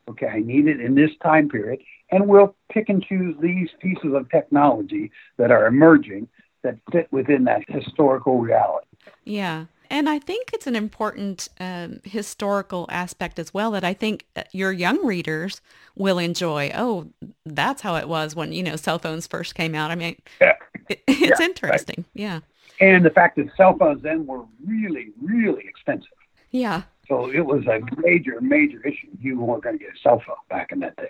okay, 0.10 0.28
I 0.28 0.40
need 0.40 0.68
it 0.68 0.80
in 0.80 0.96
this 0.96 1.12
time 1.22 1.50
period, 1.50 1.80
and 2.12 2.28
we'll 2.28 2.56
pick 2.72 2.90
and 2.90 3.04
choose 3.04 3.36
these 3.42 3.70
pieces 3.80 4.14
of 4.14 4.30
technology 4.30 5.12
that 5.38 5.52
are 5.52 5.68
emerging 5.68 6.28
that 6.62 6.78
fit 6.92 7.08
within 7.12 7.44
that 7.46 7.64
historical 7.68 8.40
reality. 8.40 8.88
Yeah. 9.26 9.66
And 9.90 10.08
I 10.08 10.20
think 10.20 10.52
it's 10.54 10.68
an 10.68 10.76
important 10.76 11.50
um, 11.60 12.00
historical 12.04 12.86
aspect 12.90 13.40
as 13.40 13.54
well 13.54 13.72
that 13.72 13.84
I 13.84 13.94
think 13.94 14.26
your 14.52 14.72
young 14.72 15.04
readers 15.06 15.62
will 15.96 16.20
enjoy. 16.20 16.72
Oh, 16.76 17.12
that's 17.46 17.82
how 17.82 17.96
it 17.96 18.08
was 18.08 18.36
when, 18.36 18.52
you 18.52 18.62
know, 18.62 18.76
cell 18.76 19.00
phones 19.00 19.26
first 19.26 19.56
came 19.56 19.74
out. 19.74 19.90
I 19.90 19.96
mean, 19.96 20.16
yeah. 20.40 20.54
it, 20.90 21.02
it's 21.08 21.40
yeah, 21.40 21.46
interesting. 21.46 22.06
Right. 22.16 22.22
Yeah. 22.22 22.40
And 22.80 23.04
the 23.04 23.10
fact 23.10 23.36
that 23.38 23.48
cell 23.58 23.76
phones 23.78 24.04
then 24.04 24.26
were 24.26 24.44
really, 24.66 25.08
really 25.22 25.66
expensive. 25.68 26.08
Yeah. 26.52 26.84
So 27.08 27.32
it 27.32 27.46
was 27.46 27.66
a 27.66 27.82
major, 28.00 28.40
major 28.42 28.80
issue. 28.86 29.08
You 29.20 29.40
weren't 29.40 29.64
going 29.64 29.80
to 29.80 29.84
get 29.84 29.96
a 29.96 30.00
cell 30.02 30.22
phone 30.26 30.36
back 30.50 30.72
in 30.72 30.80
that 30.80 30.96
day. 30.98 31.10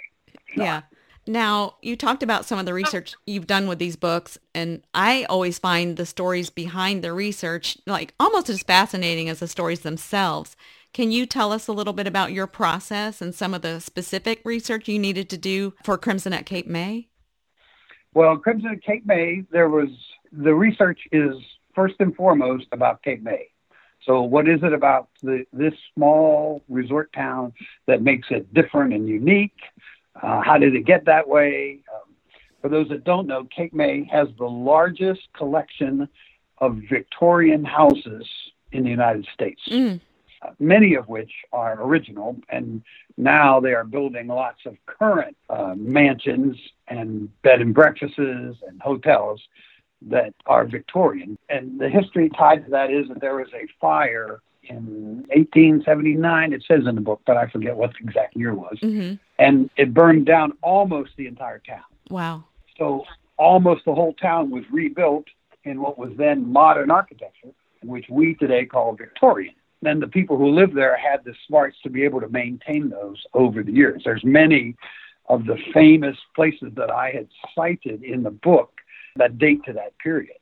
Yeah. 0.56 0.82
Now, 1.30 1.76
you 1.84 1.96
talked 1.96 2.24
about 2.24 2.46
some 2.46 2.58
of 2.58 2.66
the 2.66 2.72
oh. 2.72 2.76
research 2.76 3.14
you've 3.28 3.46
done 3.46 3.68
with 3.68 3.78
these 3.78 3.96
books, 3.96 4.40
and 4.56 4.82
I 4.96 5.26
always 5.26 5.60
find 5.60 5.96
the 5.96 6.08
stories 6.08 6.50
behind 6.50 7.04
the 7.04 7.14
research 7.14 7.78
like 7.86 8.16
almost 8.20 8.50
as 8.50 8.64
fascinating 8.64 9.30
as 9.30 9.38
the 9.38 9.48
stories 9.48 9.82
themselves. 9.82 10.58
Can 10.92 11.12
you 11.12 11.28
tell 11.28 11.52
us 11.52 11.68
a 11.68 11.72
little 11.72 11.94
bit 11.94 12.08
about 12.08 12.32
your 12.32 12.48
process 12.48 13.22
and 13.22 13.36
some 13.36 13.54
of 13.54 13.62
the 13.62 13.80
specific 13.80 14.42
research 14.44 14.88
you 14.88 14.98
needed 14.98 15.30
to 15.30 15.38
do 15.38 15.76
for 15.84 16.00
Crimson 16.00 16.34
at 16.34 16.48
Cape 16.48 16.66
May? 16.66 17.10
Well, 18.16 18.36
Crimson 18.38 18.72
at 18.72 18.84
Cape 18.84 19.06
May, 19.06 19.44
there 19.52 19.70
was 19.70 19.90
the 20.32 20.56
research 20.56 21.00
is 21.12 21.36
first 21.76 21.94
and 22.00 22.16
foremost 22.16 22.66
about 22.72 23.04
Cape 23.04 23.22
May. 23.22 23.50
So, 24.04 24.24
what 24.24 24.50
is 24.50 24.62
it 24.64 24.74
about 24.74 25.10
the, 25.22 25.46
this 25.54 25.76
small 25.94 26.64
resort 26.70 27.14
town 27.14 27.54
that 27.86 28.02
makes 28.02 28.30
it 28.32 28.52
different 28.52 28.94
and 28.94 29.08
unique? 29.08 29.54
Uh, 30.22 30.42
how 30.42 30.58
did 30.58 30.76
it 30.76 30.86
get 30.86 31.06
that 31.06 31.28
way? 31.28 31.80
Um, 31.94 32.14
for 32.62 32.70
those 32.70 32.90
that 32.90 33.04
don't 33.04 33.28
know, 33.28 33.48
Cape 33.56 33.74
May 33.74 34.04
has 34.12 34.28
the 34.38 34.46
largest 34.46 35.22
collection 35.34 36.08
of 36.58 36.82
Victorian 36.90 37.64
houses 37.64 38.28
in 38.72 38.84
the 38.84 38.90
United 38.90 39.26
States, 39.34 39.62
mm. 39.70 40.00
uh, 40.42 40.52
many 40.60 40.96
of 40.96 41.08
which 41.08 41.32
are 41.54 41.82
original, 41.82 42.36
and 42.50 42.84
now 43.18 43.60
they 43.60 43.74
are 43.74 43.86
building 43.86 44.28
lots 44.28 44.60
of 44.66 44.76
current 44.86 45.36
uh, 45.50 45.74
mansions 45.78 46.58
and 46.88 47.30
bed 47.42 47.62
and 47.62 47.74
breakfasts 47.74 48.18
and 48.18 48.82
hotels 48.82 49.42
that 50.02 50.34
are 50.46 50.66
Victorian. 50.66 51.38
And 51.50 51.80
the 51.80 51.90
history 51.90 52.30
tied 52.30 52.66
to 52.66 52.72
that 52.72 52.92
is 52.92 53.08
that 53.08 53.22
there 53.22 53.36
was 53.36 53.50
a 53.54 53.68
fire 53.82 54.42
in 54.64 55.26
1879. 55.30 56.54
It 56.54 56.64
says 56.68 56.82
in 56.88 56.96
the 56.96 57.02
book, 57.02 57.22
but 57.26 57.38
I 57.38 57.48
forget 57.48 57.76
what 57.76 57.92
the 57.92 58.08
exact 58.08 58.36
year 58.36 58.54
was. 58.54 58.78
Mm-hmm. 58.82 59.16
And 59.38 59.70
it 59.78 59.94
burned 59.94 60.26
down 60.26 60.54
almost 60.62 61.12
the 61.18 61.28
entire 61.28 61.60
town. 61.60 61.84
Wow. 62.10 62.44
So 62.78 63.06
almost 63.38 63.86
the 63.86 63.94
whole 63.94 64.14
town 64.14 64.52
was 64.52 64.64
rebuilt 64.72 65.26
in 65.64 65.82
what 65.82 65.98
was 65.98 66.12
then 66.18 66.52
modern 66.52 66.92
architecture, 66.92 67.50
which 67.84 68.06
we 68.10 68.36
today 68.36 68.66
call 68.66 68.96
Victorian. 68.96 69.56
Then 69.82 70.00
the 70.00 70.08
people 70.08 70.38
who 70.38 70.50
lived 70.50 70.76
there 70.76 70.98
had 70.98 71.24
the 71.24 71.34
smarts 71.48 71.78
to 71.84 71.90
be 71.90 72.04
able 72.04 72.20
to 72.22 72.30
maintain 72.30 72.90
those 72.90 73.24
over 73.34 73.64
the 73.64 73.72
years. 73.72 74.02
There's 74.04 74.24
many 74.24 74.76
of 75.30 75.46
the 75.46 75.58
famous 75.74 76.18
places 76.36 76.72
that 76.76 76.90
I 76.90 77.12
had 77.12 77.28
cited 77.56 78.04
in 78.04 78.24
the 78.24 78.32
book 78.32 78.72
that 79.16 79.38
date 79.38 79.64
to 79.66 79.74
that 79.74 79.98
period 80.00 80.36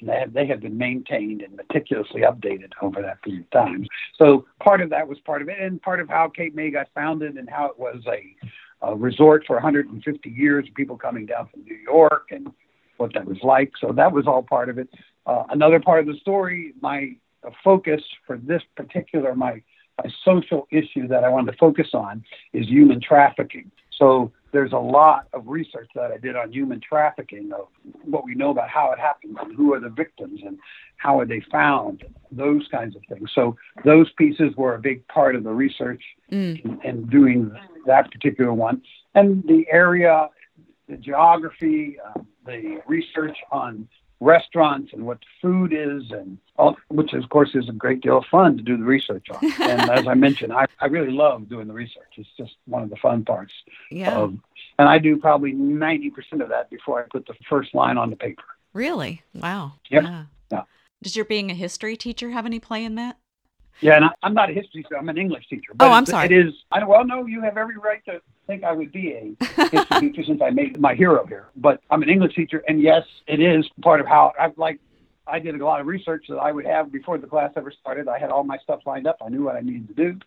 and 0.00 0.08
they 0.08 0.18
have, 0.18 0.32
they 0.32 0.46
have 0.46 0.60
been 0.60 0.78
maintained 0.78 1.42
and 1.42 1.56
meticulously 1.56 2.22
updated 2.22 2.72
over 2.82 3.02
that 3.02 3.22
period 3.22 3.44
of 3.44 3.50
time. 3.50 3.86
So 4.18 4.46
part 4.62 4.80
of 4.80 4.90
that 4.90 5.08
was 5.08 5.18
part 5.20 5.42
of 5.42 5.48
it, 5.48 5.58
and 5.60 5.80
part 5.80 6.00
of 6.00 6.08
how 6.08 6.28
Cape 6.28 6.54
May 6.54 6.70
got 6.70 6.88
founded 6.94 7.36
and 7.36 7.48
how 7.48 7.66
it 7.66 7.78
was 7.78 8.02
a, 8.06 8.86
a 8.86 8.94
resort 8.94 9.44
for 9.46 9.56
150 9.56 10.30
years, 10.30 10.66
people 10.74 10.96
coming 10.96 11.26
down 11.26 11.48
from 11.48 11.64
New 11.64 11.76
York 11.76 12.28
and 12.30 12.52
what 12.96 13.12
that 13.14 13.26
was 13.26 13.38
like. 13.42 13.72
So 13.80 13.92
that 13.92 14.12
was 14.12 14.26
all 14.26 14.42
part 14.42 14.68
of 14.68 14.78
it. 14.78 14.88
Uh, 15.26 15.44
another 15.50 15.80
part 15.80 16.00
of 16.00 16.06
the 16.06 16.18
story, 16.20 16.72
my 16.80 17.16
focus 17.62 18.02
for 18.26 18.38
this 18.38 18.62
particular 18.76 19.34
my, 19.34 19.62
my 20.02 20.10
social 20.24 20.66
issue 20.70 21.06
that 21.08 21.24
I 21.24 21.28
wanted 21.28 21.52
to 21.52 21.58
focus 21.58 21.88
on 21.94 22.24
is 22.52 22.66
human 22.68 23.00
trafficking. 23.00 23.70
So 23.98 24.32
there's 24.56 24.72
a 24.72 24.78
lot 24.78 25.28
of 25.34 25.46
research 25.48 25.90
that 25.94 26.10
I 26.10 26.16
did 26.16 26.34
on 26.34 26.50
human 26.50 26.80
trafficking 26.80 27.50
of 27.52 27.68
what 28.04 28.24
we 28.24 28.34
know 28.34 28.48
about 28.48 28.70
how 28.70 28.90
it 28.90 28.98
happens 28.98 29.36
and 29.38 29.54
who 29.54 29.74
are 29.74 29.80
the 29.80 29.90
victims 29.90 30.40
and 30.42 30.58
how 30.96 31.20
are 31.20 31.26
they 31.26 31.42
found, 31.52 32.04
those 32.32 32.66
kinds 32.70 32.96
of 32.96 33.02
things. 33.06 33.28
So 33.34 33.54
those 33.84 34.10
pieces 34.16 34.56
were 34.56 34.74
a 34.74 34.78
big 34.78 35.06
part 35.08 35.36
of 35.36 35.44
the 35.44 35.50
research 35.50 36.02
mm. 36.32 36.64
in, 36.64 36.80
in, 36.84 37.06
doing 37.08 37.52
that 37.84 38.10
particular 38.10 38.54
one. 38.54 38.80
And 39.14 39.42
the 39.42 39.66
area, 39.70 40.30
the 40.88 40.96
geography, 40.96 41.98
uh, 42.02 42.20
the 42.46 42.80
research 42.86 43.36
on 43.52 43.86
restaurants 44.20 44.92
and 44.92 45.04
what 45.04 45.18
food 45.42 45.72
is, 45.72 46.10
and 46.10 46.38
all, 46.56 46.76
which 46.88 47.12
of 47.12 47.28
course 47.28 47.50
is 47.54 47.68
a 47.68 47.72
great 47.72 48.00
deal 48.00 48.18
of 48.18 48.24
fun 48.30 48.56
to 48.56 48.62
do 48.62 48.76
the 48.76 48.84
research 48.84 49.26
on. 49.30 49.38
and 49.60 49.90
as 49.90 50.06
I 50.06 50.14
mentioned, 50.14 50.52
I, 50.52 50.66
I 50.80 50.86
really 50.86 51.12
love 51.12 51.48
doing 51.48 51.68
the 51.68 51.74
research. 51.74 52.14
It's 52.16 52.28
just 52.36 52.54
one 52.66 52.82
of 52.82 52.90
the 52.90 52.96
fun 52.96 53.24
parts. 53.24 53.52
Yeah. 53.90 54.16
Of, 54.16 54.38
and 54.78 54.88
I 54.88 54.98
do 54.98 55.16
probably 55.16 55.52
90% 55.52 56.12
of 56.42 56.48
that 56.48 56.70
before 56.70 57.02
I 57.02 57.06
put 57.10 57.26
the 57.26 57.34
first 57.48 57.74
line 57.74 57.98
on 57.98 58.10
the 58.10 58.16
paper. 58.16 58.44
Really? 58.72 59.22
Wow. 59.34 59.74
Yep. 59.90 60.02
Yeah. 60.02 60.24
yeah. 60.50 60.62
Does 61.02 61.16
your 61.16 61.24
being 61.24 61.50
a 61.50 61.54
history 61.54 61.96
teacher 61.96 62.30
have 62.30 62.46
any 62.46 62.60
play 62.60 62.84
in 62.84 62.94
that? 62.96 63.16
Yeah, 63.80 63.96
and 63.96 64.04
I, 64.06 64.10
am 64.22 64.34
not 64.34 64.50
a 64.50 64.52
history 64.52 64.82
teacher. 64.82 64.96
I'm 64.96 65.08
an 65.08 65.18
English 65.18 65.48
teacher. 65.48 65.72
oh, 65.80 65.90
I'm 65.90 66.06
sorry. 66.06 66.26
It 66.26 66.32
is. 66.32 66.54
I 66.72 66.82
well, 66.84 67.04
no, 67.04 67.26
you 67.26 67.42
have 67.42 67.56
every 67.56 67.76
right 67.76 68.04
to 68.06 68.20
think 68.46 68.64
I 68.64 68.72
would 68.72 68.92
be 68.92 69.12
a 69.12 69.36
history 69.70 70.00
teacher 70.00 70.24
since 70.24 70.40
I 70.40 70.50
made 70.50 70.80
my 70.80 70.94
hero 70.94 71.26
here. 71.26 71.48
But 71.56 71.80
I'm 71.90 72.02
an 72.02 72.08
English 72.08 72.34
teacher, 72.34 72.62
and 72.68 72.80
yes, 72.80 73.02
it 73.26 73.40
is 73.40 73.68
part 73.82 74.00
of 74.00 74.06
how 74.06 74.32
I 74.38 74.52
like. 74.56 74.80
I 75.26 75.40
did 75.40 75.60
a 75.60 75.64
lot 75.64 75.80
of 75.80 75.86
research 75.86 76.26
that 76.28 76.36
I 76.36 76.52
would 76.52 76.66
have 76.66 76.92
before 76.92 77.18
the 77.18 77.26
class 77.26 77.50
ever 77.56 77.72
started. 77.72 78.06
I 78.08 78.18
had 78.18 78.30
all 78.30 78.44
my 78.44 78.58
stuff 78.58 78.80
lined 78.86 79.06
up. 79.06 79.16
I 79.24 79.28
knew 79.28 79.42
what 79.42 79.56
I 79.56 79.60
needed 79.60 79.88
to 79.88 79.94
do. 79.94 80.18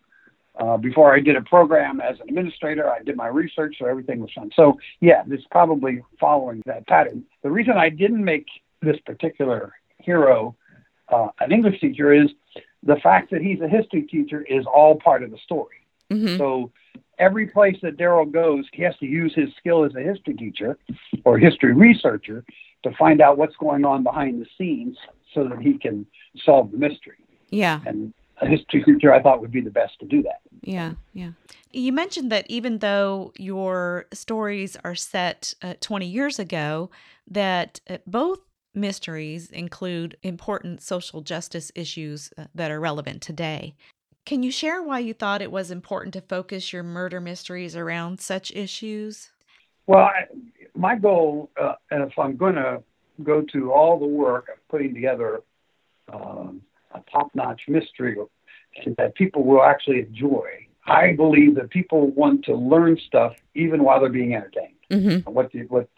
Uh, 0.59 0.75
before 0.75 1.15
I 1.15 1.21
did 1.21 1.37
a 1.37 1.41
program 1.41 2.01
as 2.01 2.19
an 2.19 2.27
administrator, 2.27 2.89
I 2.89 3.01
did 3.01 3.15
my 3.15 3.27
research, 3.27 3.77
so 3.79 3.85
everything 3.85 4.19
was 4.19 4.31
done. 4.33 4.51
So 4.55 4.77
yeah, 4.99 5.23
this 5.25 5.41
probably 5.49 6.03
following 6.19 6.61
that 6.65 6.85
pattern. 6.87 7.23
The 7.43 7.49
reason 7.49 7.73
I 7.77 7.89
didn't 7.89 8.23
make 8.23 8.45
this 8.81 8.99
particular 9.05 9.73
hero 9.99 10.55
uh, 11.11 11.27
an 11.39 11.51
English 11.51 11.79
teacher 11.79 12.13
is 12.13 12.29
the 12.83 12.95
fact 12.97 13.31
that 13.31 13.41
he's 13.41 13.61
a 13.61 13.67
history 13.67 14.03
teacher 14.03 14.41
is 14.43 14.65
all 14.65 14.95
part 14.95 15.23
of 15.23 15.31
the 15.31 15.37
story. 15.37 15.85
Mm-hmm. 16.11 16.37
So 16.37 16.71
every 17.17 17.47
place 17.47 17.77
that 17.81 17.97
Daryl 17.97 18.31
goes, 18.31 18.65
he 18.73 18.83
has 18.83 18.95
to 18.97 19.05
use 19.05 19.33
his 19.35 19.49
skill 19.57 19.83
as 19.83 19.95
a 19.95 20.01
history 20.01 20.33
teacher 20.33 20.77
or 21.25 21.37
history 21.37 21.73
researcher 21.73 22.43
to 22.83 22.91
find 22.97 23.21
out 23.21 23.37
what's 23.37 23.55
going 23.57 23.85
on 23.85 24.03
behind 24.03 24.41
the 24.41 24.47
scenes 24.57 24.97
so 25.33 25.47
that 25.47 25.59
he 25.59 25.77
can 25.77 26.05
solve 26.43 26.71
the 26.71 26.77
mystery. 26.77 27.17
Yeah. 27.49 27.81
And 27.85 28.13
a 28.41 28.47
history 28.47 28.83
teacher, 28.83 29.13
I 29.13 29.21
thought, 29.21 29.41
would 29.41 29.51
be 29.51 29.61
the 29.61 29.69
best 29.69 29.99
to 29.99 30.05
do 30.05 30.23
that. 30.23 30.39
Yeah, 30.61 30.93
yeah. 31.13 31.31
You 31.71 31.91
mentioned 31.91 32.31
that 32.31 32.45
even 32.49 32.79
though 32.79 33.33
your 33.37 34.05
stories 34.13 34.77
are 34.83 34.95
set 34.95 35.53
uh, 35.61 35.73
20 35.81 36.05
years 36.05 36.39
ago, 36.39 36.89
that 37.27 37.81
uh, 37.89 37.97
both 38.07 38.39
mysteries 38.79 39.49
include 39.51 40.17
important 40.23 40.81
social 40.81 41.21
justice 41.21 41.71
issues 41.75 42.31
uh, 42.37 42.45
that 42.55 42.71
are 42.71 42.79
relevant 42.79 43.21
today. 43.21 43.75
Can 44.25 44.43
you 44.43 44.51
share 44.51 44.83
why 44.83 44.99
you 44.99 45.13
thought 45.13 45.41
it 45.41 45.51
was 45.51 45.71
important 45.71 46.13
to 46.13 46.21
focus 46.21 46.71
your 46.71 46.83
murder 46.83 47.19
mysteries 47.19 47.75
around 47.75 48.19
such 48.19 48.51
issues? 48.51 49.31
Well, 49.87 50.05
I, 50.05 50.25
my 50.75 50.95
goal, 50.95 51.49
uh, 51.59 51.73
and 51.89 52.03
if 52.03 52.17
I'm 52.19 52.37
going 52.37 52.55
to 52.55 52.83
go 53.23 53.41
to 53.53 53.71
all 53.71 53.99
the 53.99 54.05
work 54.05 54.49
of 54.49 54.67
putting 54.69 54.93
together 54.93 55.41
um, 56.13 56.61
a 56.93 57.01
top 57.11 57.31
notch 57.33 57.61
mystery 57.67 58.15
that 58.97 59.15
people 59.15 59.43
will 59.43 59.63
actually 59.63 59.99
enjoy, 60.01 60.47
I 60.85 61.13
believe 61.15 61.55
that 61.55 61.69
people 61.69 62.11
want 62.11 62.45
to 62.45 62.55
learn 62.55 62.99
stuff 63.07 63.33
even 63.55 63.83
while 63.83 63.99
they're 63.99 64.09
being 64.09 64.35
entertained. 64.35 64.75
Mm-hmm. 64.91 65.31
What, 65.31 65.51
the, 65.51 65.61
what 65.63 65.89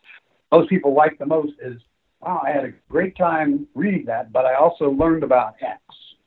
most 0.52 0.70
people 0.70 0.94
like 0.94 1.18
the 1.18 1.26
most 1.26 1.54
is 1.62 1.82
wow, 2.22 2.42
I 2.46 2.52
had 2.52 2.66
a 2.66 2.74
great 2.90 3.16
time 3.18 3.68
reading 3.74 4.06
that, 4.06 4.32
but 4.32 4.46
I 4.46 4.56
also 4.56 4.90
learned 4.90 5.24
about 5.24 5.56
X. 5.62 5.82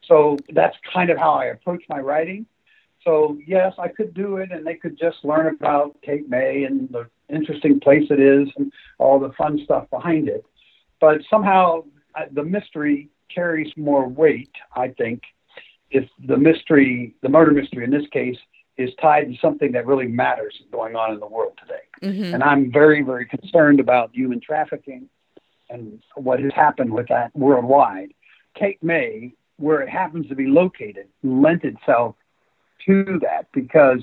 So 0.06 0.36
that's 0.52 0.76
kind 0.92 1.10
of 1.10 1.18
how 1.18 1.34
I 1.34 1.46
approach 1.46 1.82
my 1.88 1.98
writing. 1.98 2.46
So 3.04 3.38
yes, 3.46 3.74
I 3.78 3.88
could 3.88 4.14
do 4.14 4.38
it, 4.38 4.50
and 4.50 4.66
they 4.66 4.74
could 4.74 4.98
just 4.98 5.18
learn 5.24 5.54
about 5.54 6.00
Cape 6.02 6.28
May 6.28 6.64
and 6.64 6.88
the 6.90 7.08
interesting 7.28 7.80
place 7.80 8.04
it 8.10 8.20
is, 8.20 8.48
and 8.56 8.72
all 8.98 9.18
the 9.18 9.32
fun 9.32 9.60
stuff 9.64 9.88
behind 9.90 10.28
it. 10.28 10.44
But 11.00 11.20
somehow 11.28 11.84
the 12.32 12.44
mystery 12.44 13.10
carries 13.34 13.72
more 13.76 14.08
weight, 14.08 14.52
I 14.74 14.88
think, 14.88 15.22
if 15.90 16.08
the 16.26 16.36
mystery, 16.36 17.14
the 17.22 17.28
murder 17.28 17.52
mystery 17.52 17.84
in 17.84 17.90
this 17.90 18.06
case, 18.12 18.38
is 18.76 18.90
tied 19.00 19.24
to 19.24 19.36
something 19.40 19.72
that 19.72 19.86
really 19.86 20.08
matters 20.08 20.60
going 20.72 20.96
on 20.96 21.12
in 21.12 21.20
the 21.20 21.26
world 21.26 21.52
today. 21.60 21.82
Mm-hmm. 22.02 22.34
And 22.34 22.42
I'm 22.42 22.72
very, 22.72 23.02
very 23.02 23.26
concerned 23.26 23.80
about 23.80 24.10
human 24.12 24.40
trafficking 24.40 25.08
and 25.74 26.02
what 26.14 26.40
has 26.40 26.52
happened 26.54 26.92
with 26.92 27.08
that 27.08 27.34
worldwide. 27.34 28.14
Cape 28.54 28.82
May, 28.82 29.34
where 29.56 29.80
it 29.80 29.88
happens 29.88 30.28
to 30.28 30.34
be 30.34 30.46
located, 30.46 31.08
lent 31.22 31.64
itself 31.64 32.14
to 32.86 33.18
that 33.22 33.48
because 33.52 34.02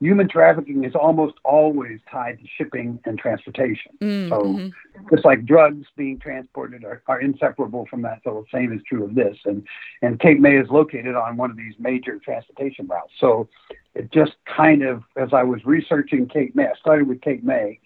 human 0.00 0.28
trafficking 0.28 0.84
is 0.84 0.94
almost 0.94 1.34
always 1.44 2.00
tied 2.10 2.38
to 2.38 2.44
shipping 2.58 2.98
and 3.04 3.18
transportation. 3.18 3.92
Mm, 4.02 4.28
mm-hmm. 4.28 4.68
So 4.98 5.06
just 5.14 5.24
like 5.24 5.46
drugs 5.46 5.86
being 5.96 6.18
transported 6.18 6.84
are, 6.84 7.02
are, 7.06 7.20
inseparable 7.20 7.86
from 7.88 8.02
that, 8.02 8.20
so 8.24 8.44
the 8.44 8.58
same 8.58 8.72
is 8.72 8.82
true 8.88 9.04
of 9.04 9.14
this. 9.14 9.36
And 9.44 9.66
and 10.02 10.18
Cape 10.20 10.40
May 10.40 10.56
is 10.56 10.68
located 10.68 11.14
on 11.14 11.36
one 11.36 11.50
of 11.50 11.56
these 11.56 11.74
major 11.78 12.18
transportation 12.18 12.86
routes. 12.86 13.12
So 13.20 13.48
it 13.94 14.12
just 14.12 14.32
kind 14.44 14.82
of, 14.82 15.04
as 15.16 15.28
I 15.32 15.44
was 15.44 15.64
researching 15.64 16.28
Cape 16.28 16.54
May, 16.54 16.66
I 16.66 16.74
started 16.80 17.06
with 17.08 17.20
Cape 17.20 17.44
May, 17.44 17.78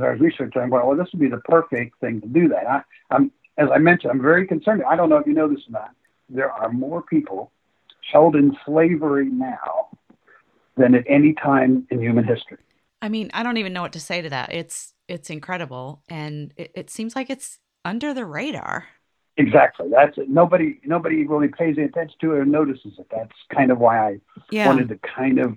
as 0.00 0.06
I 0.06 0.10
was 0.12 0.20
researching, 0.20 0.62
I'm 0.62 0.70
going, 0.70 0.86
well, 0.86 0.96
this 0.96 1.08
would 1.12 1.20
be 1.20 1.28
the 1.28 1.38
perfect 1.38 2.00
thing 2.00 2.20
to 2.20 2.26
do 2.26 2.48
that. 2.48 2.66
I, 2.66 2.82
I'm, 3.10 3.30
as 3.58 3.68
I 3.72 3.78
mentioned, 3.78 4.10
I'm 4.10 4.22
very 4.22 4.46
concerned. 4.46 4.82
I 4.88 4.96
don't 4.96 5.08
know 5.08 5.16
if 5.16 5.26
you 5.26 5.34
know 5.34 5.48
this 5.48 5.60
or 5.68 5.72
not. 5.72 5.90
There 6.28 6.50
are 6.50 6.70
more 6.72 7.02
people 7.02 7.52
held 8.10 8.36
in 8.36 8.56
slavery 8.64 9.26
now 9.26 9.88
than 10.76 10.94
at 10.94 11.04
any 11.06 11.34
time 11.34 11.86
in 11.90 12.00
human 12.00 12.24
history. 12.24 12.58
I 13.02 13.08
mean, 13.08 13.30
I 13.34 13.42
don't 13.42 13.56
even 13.56 13.72
know 13.72 13.82
what 13.82 13.92
to 13.94 14.00
say 14.00 14.22
to 14.22 14.30
that. 14.30 14.52
It's 14.52 14.94
it's 15.08 15.30
incredible, 15.30 16.02
and 16.08 16.52
it, 16.56 16.70
it 16.74 16.90
seems 16.90 17.16
like 17.16 17.30
it's 17.30 17.58
under 17.84 18.14
the 18.14 18.24
radar. 18.24 18.86
Exactly. 19.36 19.88
That's 19.90 20.18
it. 20.18 20.28
Nobody 20.28 20.80
nobody 20.84 21.26
really 21.26 21.48
pays 21.48 21.76
any 21.78 21.86
attention 21.86 22.16
to 22.20 22.34
it 22.34 22.38
or 22.38 22.44
notices 22.44 22.92
it. 22.98 23.06
That's 23.10 23.32
kind 23.54 23.70
of 23.70 23.78
why 23.78 24.08
I 24.08 24.20
yeah. 24.50 24.66
wanted 24.66 24.88
to 24.90 24.98
kind 24.98 25.38
of 25.38 25.56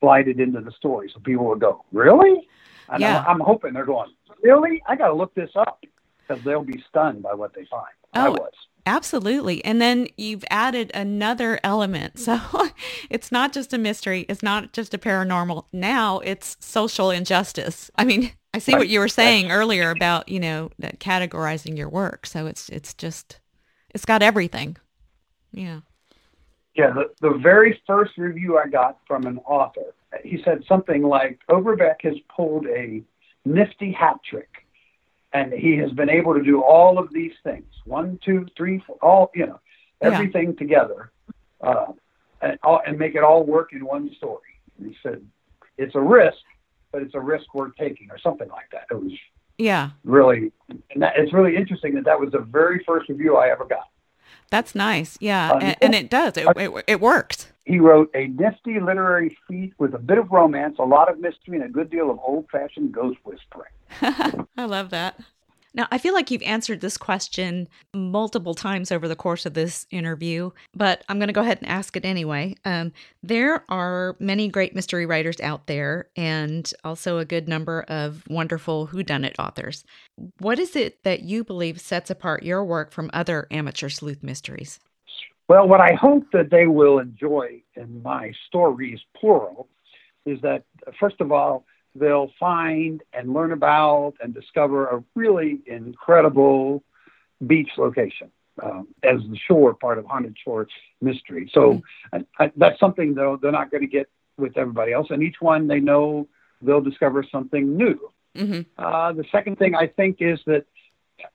slide 0.00 0.28
it 0.28 0.38
into 0.38 0.60
the 0.60 0.72
story 0.72 1.10
so 1.12 1.20
people 1.20 1.46
would 1.46 1.60
go, 1.60 1.84
really? 1.92 2.46
And 2.88 3.00
yeah. 3.00 3.24
I'm, 3.26 3.40
I'm 3.40 3.46
hoping 3.46 3.72
they're 3.72 3.84
going, 3.84 4.10
really? 4.42 4.82
I 4.86 4.96
got 4.96 5.08
to 5.08 5.14
look 5.14 5.34
this 5.34 5.50
up 5.56 5.84
because 6.26 6.42
they'll 6.44 6.64
be 6.64 6.82
stunned 6.88 7.22
by 7.22 7.34
what 7.34 7.54
they 7.54 7.64
find. 7.66 7.92
Oh, 8.14 8.26
I 8.26 8.28
was. 8.28 8.52
Absolutely. 8.86 9.64
And 9.64 9.80
then 9.80 10.08
you've 10.16 10.44
added 10.50 10.90
another 10.94 11.58
element. 11.64 12.18
So 12.24 12.40
it's 13.10 13.30
not 13.30 13.52
just 13.52 13.74
a 13.74 13.78
mystery, 13.78 14.24
it's 14.28 14.42
not 14.42 14.72
just 14.72 14.94
a 14.94 14.98
paranormal. 14.98 15.66
Now 15.72 16.20
it's 16.20 16.56
social 16.60 17.10
injustice. 17.10 17.90
I 17.96 18.04
mean, 18.04 18.32
I 18.54 18.58
see 18.58 18.72
right. 18.72 18.78
what 18.78 18.88
you 18.88 18.98
were 19.00 19.08
saying 19.08 19.50
earlier 19.50 19.90
about, 19.90 20.28
you 20.28 20.40
know, 20.40 20.70
that 20.78 21.00
categorizing 21.00 21.76
your 21.76 21.88
work. 21.88 22.24
So 22.24 22.46
it's 22.46 22.68
it's 22.70 22.94
just 22.94 23.40
it's 23.94 24.06
got 24.06 24.22
everything. 24.22 24.78
Yeah. 25.52 25.80
Yeah, 26.74 26.90
the, 26.90 27.10
the 27.20 27.38
very 27.38 27.80
first 27.86 28.16
review 28.16 28.58
I 28.58 28.68
got 28.68 28.98
from 29.06 29.26
an 29.26 29.38
author 29.38 29.94
he 30.22 30.42
said 30.44 30.62
something 30.68 31.02
like 31.02 31.40
Overbeck 31.48 32.02
has 32.02 32.14
pulled 32.34 32.66
a 32.66 33.02
nifty 33.44 33.92
hat 33.92 34.16
trick, 34.28 34.66
and 35.32 35.52
he 35.52 35.76
has 35.76 35.90
been 35.92 36.10
able 36.10 36.34
to 36.34 36.42
do 36.42 36.62
all 36.62 36.98
of 36.98 37.12
these 37.12 37.32
things 37.42 37.66
one, 37.84 38.18
two, 38.24 38.46
three, 38.56 38.82
four, 38.86 38.96
all 39.02 39.30
you 39.34 39.46
know, 39.46 39.60
everything 40.00 40.50
yeah. 40.50 40.58
together, 40.58 41.12
uh, 41.60 41.86
and, 42.40 42.58
all, 42.62 42.80
and 42.86 42.98
make 42.98 43.14
it 43.14 43.22
all 43.22 43.44
work 43.44 43.72
in 43.72 43.84
one 43.84 44.10
story. 44.16 44.40
And 44.78 44.88
he 44.88 44.96
said 45.02 45.24
it's 45.76 45.94
a 45.94 46.00
risk, 46.00 46.38
but 46.92 47.02
it's 47.02 47.14
a 47.14 47.20
risk 47.20 47.54
worth 47.54 47.74
taking, 47.78 48.10
or 48.10 48.18
something 48.18 48.48
like 48.48 48.70
that. 48.72 48.86
It 48.90 49.02
was 49.02 49.12
yeah, 49.58 49.90
really, 50.02 50.52
and 50.68 51.02
that, 51.02 51.14
it's 51.16 51.32
really 51.32 51.56
interesting 51.56 51.94
that 51.94 52.04
that 52.04 52.18
was 52.18 52.32
the 52.32 52.40
very 52.40 52.82
first 52.86 53.08
review 53.08 53.36
I 53.36 53.50
ever 53.50 53.64
got. 53.64 53.88
That's 54.54 54.76
nice. 54.76 55.18
Yeah, 55.20 55.50
uh, 55.50 55.58
and, 55.58 55.76
and, 55.82 55.94
it 55.96 56.08
does. 56.08 56.36
It, 56.36 56.46
it, 56.56 56.84
it 56.86 57.00
works. 57.00 57.48
He 57.64 57.80
wrote 57.80 58.08
a 58.14 58.28
nifty 58.28 58.78
literary 58.78 59.36
feat 59.48 59.72
with 59.78 59.94
a 59.94 59.98
bit 59.98 60.16
of 60.16 60.30
romance, 60.30 60.76
a 60.78 60.84
lot 60.84 61.10
of 61.10 61.18
mystery, 61.18 61.56
and 61.56 61.64
a 61.64 61.68
good 61.68 61.90
deal 61.90 62.08
of 62.08 62.20
old 62.24 62.46
fashioned 62.52 62.92
ghost 62.92 63.18
whispering. 63.24 63.72
I 64.56 64.64
love 64.64 64.90
that. 64.90 65.18
Now, 65.76 65.88
I 65.90 65.98
feel 65.98 66.14
like 66.14 66.30
you've 66.30 66.42
answered 66.42 66.80
this 66.80 66.96
question 66.96 67.68
multiple 67.92 68.54
times 68.54 68.92
over 68.92 69.08
the 69.08 69.16
course 69.16 69.44
of 69.44 69.54
this 69.54 69.86
interview, 69.90 70.52
but 70.72 71.02
I'm 71.08 71.18
going 71.18 71.26
to 71.26 71.32
go 71.32 71.40
ahead 71.40 71.58
and 71.60 71.68
ask 71.68 71.96
it 71.96 72.04
anyway. 72.04 72.54
Um, 72.64 72.92
there 73.24 73.64
are 73.68 74.14
many 74.20 74.46
great 74.46 74.74
mystery 74.74 75.04
writers 75.04 75.40
out 75.40 75.66
there, 75.66 76.08
and 76.16 76.72
also 76.84 77.18
a 77.18 77.24
good 77.24 77.48
number 77.48 77.82
of 77.88 78.22
wonderful 78.28 78.86
whodunit 78.86 79.34
authors. 79.40 79.84
What 80.38 80.60
is 80.60 80.76
it 80.76 81.02
that 81.02 81.22
you 81.22 81.42
believe 81.42 81.80
sets 81.80 82.08
apart 82.08 82.44
your 82.44 82.64
work 82.64 82.92
from 82.92 83.10
other 83.12 83.48
amateur 83.50 83.88
sleuth 83.88 84.22
mysteries? 84.22 84.78
Well, 85.48 85.66
what 85.66 85.80
I 85.80 85.94
hope 85.94 86.24
that 86.32 86.50
they 86.50 86.68
will 86.68 87.00
enjoy 87.00 87.62
in 87.74 88.00
my 88.00 88.32
stories, 88.46 89.00
plural, 89.16 89.68
is 90.24 90.40
that, 90.42 90.62
first 91.00 91.20
of 91.20 91.32
all, 91.32 91.66
they'll 91.94 92.32
find 92.38 93.02
and 93.12 93.32
learn 93.32 93.52
about 93.52 94.14
and 94.20 94.34
discover 94.34 94.86
a 94.86 95.04
really 95.14 95.60
incredible 95.66 96.82
beach 97.46 97.70
location 97.76 98.30
um, 98.62 98.88
as 99.02 99.20
the 99.30 99.38
shore 99.46 99.74
part 99.74 99.98
of 99.98 100.04
Haunted 100.06 100.36
Shore 100.42 100.66
Mystery. 101.00 101.50
So 101.52 101.74
mm-hmm. 102.12 102.22
I, 102.38 102.44
I, 102.44 102.52
that's 102.56 102.78
something 102.80 103.14
though 103.14 103.38
they're 103.40 103.52
not 103.52 103.70
going 103.70 103.82
to 103.82 103.88
get 103.88 104.08
with 104.36 104.56
everybody 104.56 104.92
else, 104.92 105.08
and 105.10 105.22
each 105.22 105.40
one 105.40 105.68
they 105.68 105.80
know 105.80 106.28
they'll 106.60 106.80
discover 106.80 107.24
something 107.30 107.76
new. 107.76 107.98
Mm-hmm. 108.36 108.62
Uh, 108.76 109.12
the 109.12 109.24
second 109.30 109.58
thing 109.58 109.74
I 109.74 109.86
think 109.86 110.16
is 110.20 110.40
that 110.46 110.64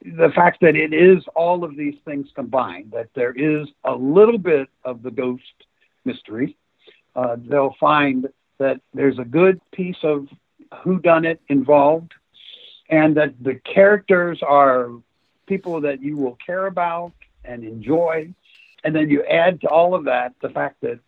the 0.02 0.32
fact 0.36 0.60
that 0.62 0.76
it 0.76 0.93
is 0.93 1.24
all 1.36 1.63
of 1.63 1.78
these 1.78 1.95
things 2.04 2.28
combined, 2.36 2.91
that 2.91 3.10
there 3.15 3.32
is 3.32 3.67
a 3.86 3.93
little 3.93 4.38
bit 4.38 4.67
of 4.84 5.02
the 5.02 5.12
ghost 5.12 5.43
mystery. 6.04 6.58
Uh, 7.15 7.38
they'll 7.38 7.76
find 7.80 8.28
that 8.60 8.82
there's 8.93 9.17
a 9.19 9.24
good 9.24 9.62
piece 9.72 9.98
of 10.04 10.28
who 10.84 10.99
done 10.99 11.25
it 11.25 11.41
involved, 11.47 12.13
and 12.89 13.17
that 13.17 13.34
the 13.41 13.55
characters 13.55 14.39
are 14.41 14.89
people 15.47 15.82
that 15.82 16.01
you 16.01 16.17
will 16.17 16.38
care 16.45 16.67
about 16.67 17.12
and 17.43 17.63
enjoy. 17.63 18.34
And 18.84 18.95
then 18.95 19.10
you 19.10 19.23
add 19.23 19.62
to 19.62 19.67
all 19.67 19.95
of 19.95 20.05
that 20.05 20.34
the 20.41 20.49
fact 20.49 20.82
that 20.82 20.99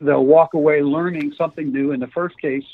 they'll 0.00 0.24
walk 0.24 0.54
away 0.54 0.82
learning 0.82 1.34
something 1.36 1.72
new. 1.72 1.92
In 1.92 2.00
the 2.00 2.06
first 2.08 2.38
case, 2.40 2.64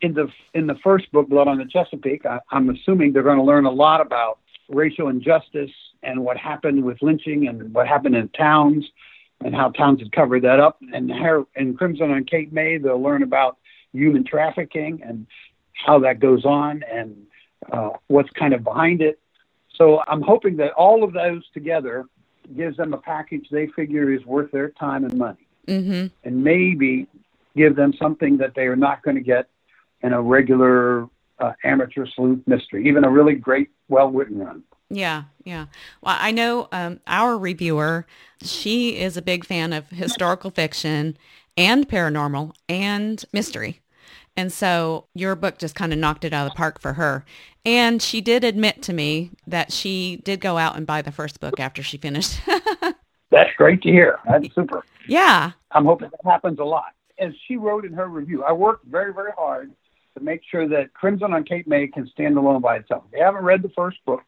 in 0.00 0.14
the 0.14 0.28
in 0.54 0.66
the 0.66 0.76
first 0.76 1.10
book, 1.12 1.28
Blood 1.28 1.48
on 1.48 1.58
the 1.58 1.66
Chesapeake, 1.66 2.24
I, 2.24 2.40
I'm 2.50 2.70
assuming 2.70 3.12
they're 3.12 3.22
going 3.22 3.36
to 3.38 3.42
learn 3.42 3.66
a 3.66 3.70
lot 3.70 4.00
about 4.00 4.38
racial 4.68 5.08
injustice 5.08 5.70
and 6.02 6.24
what 6.24 6.36
happened 6.36 6.84
with 6.84 7.02
lynching 7.02 7.48
and 7.48 7.74
what 7.74 7.86
happened 7.86 8.16
in 8.16 8.28
towns 8.28 8.86
and 9.44 9.54
how 9.54 9.70
towns 9.70 10.00
had 10.00 10.12
covered 10.12 10.42
that 10.42 10.60
up. 10.60 10.78
And 10.92 11.10
in 11.56 11.76
Crimson 11.76 12.10
on 12.10 12.24
Cape 12.24 12.52
May, 12.52 12.78
they'll 12.78 13.02
learn 13.02 13.22
about 13.22 13.58
human 13.92 14.24
trafficking 14.24 15.02
and 15.04 15.26
how 15.72 15.98
that 16.00 16.20
goes 16.20 16.44
on 16.44 16.82
and 16.90 17.16
uh, 17.72 17.90
what's 18.08 18.30
kind 18.30 18.54
of 18.54 18.64
behind 18.64 19.02
it. 19.02 19.18
So 19.76 20.00
I'm 20.06 20.22
hoping 20.22 20.56
that 20.56 20.72
all 20.72 21.02
of 21.04 21.12
those 21.12 21.42
together 21.52 22.04
gives 22.56 22.76
them 22.76 22.92
a 22.92 22.98
package 22.98 23.46
they 23.50 23.66
figure 23.68 24.12
is 24.12 24.24
worth 24.26 24.50
their 24.50 24.70
time 24.70 25.04
and 25.04 25.16
money, 25.16 25.46
mm-hmm. 25.66 26.06
and 26.24 26.44
maybe 26.44 27.06
give 27.56 27.76
them 27.76 27.92
something 27.98 28.36
that 28.38 28.54
they 28.54 28.62
are 28.62 28.76
not 28.76 29.02
going 29.02 29.16
to 29.16 29.22
get 29.22 29.48
in 30.02 30.12
a 30.12 30.20
regular 30.20 31.08
uh, 31.38 31.52
amateur 31.64 32.06
sleuth 32.14 32.40
mystery, 32.46 32.86
even 32.88 33.04
a 33.04 33.10
really 33.10 33.34
great, 33.34 33.70
well 33.88 34.10
written 34.10 34.38
run. 34.38 34.62
Yeah, 34.90 35.24
yeah. 35.44 35.66
Well, 36.02 36.16
I 36.18 36.32
know 36.32 36.68
um, 36.72 37.00
our 37.06 37.38
reviewer, 37.38 38.06
she 38.42 38.98
is 38.98 39.16
a 39.16 39.22
big 39.22 39.44
fan 39.44 39.72
of 39.72 39.88
historical 39.90 40.50
fiction 40.50 41.16
and 41.56 41.88
paranormal 41.88 42.52
and 42.68 43.24
mystery. 43.32 43.80
And 44.36 44.52
so 44.52 45.06
your 45.14 45.34
book 45.34 45.58
just 45.58 45.74
kind 45.74 45.92
of 45.92 45.98
knocked 45.98 46.24
it 46.24 46.32
out 46.32 46.46
of 46.46 46.52
the 46.52 46.56
park 46.56 46.80
for 46.80 46.94
her. 46.94 47.24
And 47.64 48.00
she 48.00 48.20
did 48.20 48.44
admit 48.44 48.82
to 48.82 48.92
me 48.92 49.30
that 49.46 49.72
she 49.72 50.20
did 50.24 50.40
go 50.40 50.56
out 50.56 50.76
and 50.76 50.86
buy 50.86 51.02
the 51.02 51.12
first 51.12 51.40
book 51.40 51.60
after 51.60 51.82
she 51.82 51.98
finished. 51.98 52.40
That's 53.30 53.50
great 53.56 53.82
to 53.82 53.90
hear. 53.90 54.18
That's 54.26 54.52
super. 54.54 54.84
Yeah. 55.06 55.52
I'm 55.72 55.84
hoping 55.84 56.10
that 56.10 56.30
happens 56.30 56.58
a 56.58 56.64
lot. 56.64 56.92
As 57.18 57.32
she 57.46 57.56
wrote 57.56 57.84
in 57.84 57.92
her 57.92 58.08
review, 58.08 58.42
I 58.44 58.52
worked 58.52 58.86
very, 58.86 59.12
very 59.12 59.32
hard 59.36 59.70
to 60.16 60.24
make 60.24 60.40
sure 60.50 60.66
that 60.68 60.94
Crimson 60.94 61.32
on 61.32 61.44
Cape 61.44 61.66
May 61.66 61.86
can 61.86 62.08
stand 62.08 62.36
alone 62.36 62.60
by 62.60 62.76
itself. 62.76 63.04
If 63.12 63.18
you 63.18 63.24
haven't 63.24 63.44
read 63.44 63.62
the 63.62 63.70
first 63.70 63.98
book, 64.06 64.22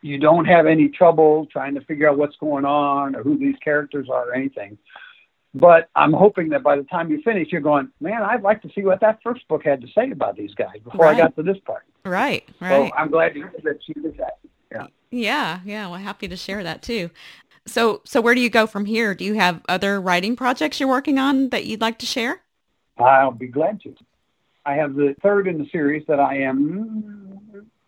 you 0.00 0.18
don't 0.18 0.46
have 0.46 0.66
any 0.66 0.88
trouble 0.88 1.46
trying 1.46 1.74
to 1.74 1.80
figure 1.82 2.08
out 2.08 2.18
what's 2.18 2.36
going 2.36 2.64
on 2.64 3.14
or 3.14 3.22
who 3.22 3.38
these 3.38 3.56
characters 3.62 4.08
are 4.10 4.30
or 4.30 4.34
anything. 4.34 4.78
But 5.58 5.88
I'm 5.96 6.12
hoping 6.12 6.50
that 6.50 6.62
by 6.62 6.76
the 6.76 6.82
time 6.84 7.10
you 7.10 7.22
finish, 7.22 7.48
you're 7.50 7.62
going, 7.62 7.88
man, 7.98 8.22
I'd 8.22 8.42
like 8.42 8.60
to 8.62 8.70
see 8.74 8.82
what 8.82 9.00
that 9.00 9.20
first 9.22 9.48
book 9.48 9.64
had 9.64 9.80
to 9.80 9.86
say 9.96 10.10
about 10.10 10.36
these 10.36 10.52
guys 10.52 10.80
before 10.84 11.06
right. 11.06 11.16
I 11.16 11.18
got 11.18 11.34
to 11.36 11.42
this 11.42 11.56
part. 11.64 11.84
Right, 12.04 12.46
right. 12.60 12.90
So 12.90 12.96
I'm 12.96 13.10
glad 13.10 13.30
to 13.30 13.34
hear 13.40 13.52
that 13.64 13.78
she 13.86 13.94
did 13.94 14.18
that. 14.18 14.38
Yeah. 14.70 14.86
Yeah, 15.10 15.60
yeah. 15.64 15.88
Well, 15.88 15.98
happy 15.98 16.28
to 16.28 16.36
share 16.36 16.62
that 16.62 16.82
too. 16.82 17.10
So, 17.66 18.02
so 18.04 18.20
where 18.20 18.34
do 18.34 18.40
you 18.42 18.50
go 18.50 18.66
from 18.66 18.84
here? 18.84 19.14
Do 19.14 19.24
you 19.24 19.34
have 19.34 19.62
other 19.66 19.98
writing 19.98 20.36
projects 20.36 20.78
you're 20.78 20.90
working 20.90 21.18
on 21.18 21.48
that 21.48 21.64
you'd 21.64 21.80
like 21.80 21.98
to 22.00 22.06
share? 22.06 22.42
I'll 22.98 23.30
be 23.30 23.48
glad 23.48 23.80
to. 23.82 23.94
I 24.66 24.74
have 24.74 24.94
the 24.94 25.16
third 25.22 25.48
in 25.48 25.56
the 25.56 25.68
series 25.72 26.04
that 26.06 26.20
I 26.20 26.38
am 26.40 27.40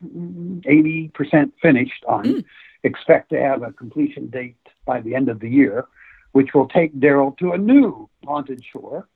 80% 0.03 1.53
finished 1.61 2.05
on. 2.07 2.25
Mm. 2.25 2.45
Expect 2.83 3.31
to 3.31 3.39
have 3.39 3.63
a 3.63 3.73
completion 3.73 4.29
date 4.29 4.57
by 4.87 5.03
the 5.03 5.15
end 5.15 5.29
of 5.29 5.41
the 5.41 5.51
year 5.51 5.85
which 6.33 6.55
will 6.55 6.69
take 6.69 6.95
Daryl 6.99 7.37
to 7.39 7.53
a 7.53 7.59
new 7.59 8.09
haunted 8.25 8.63
shore. 8.65 9.09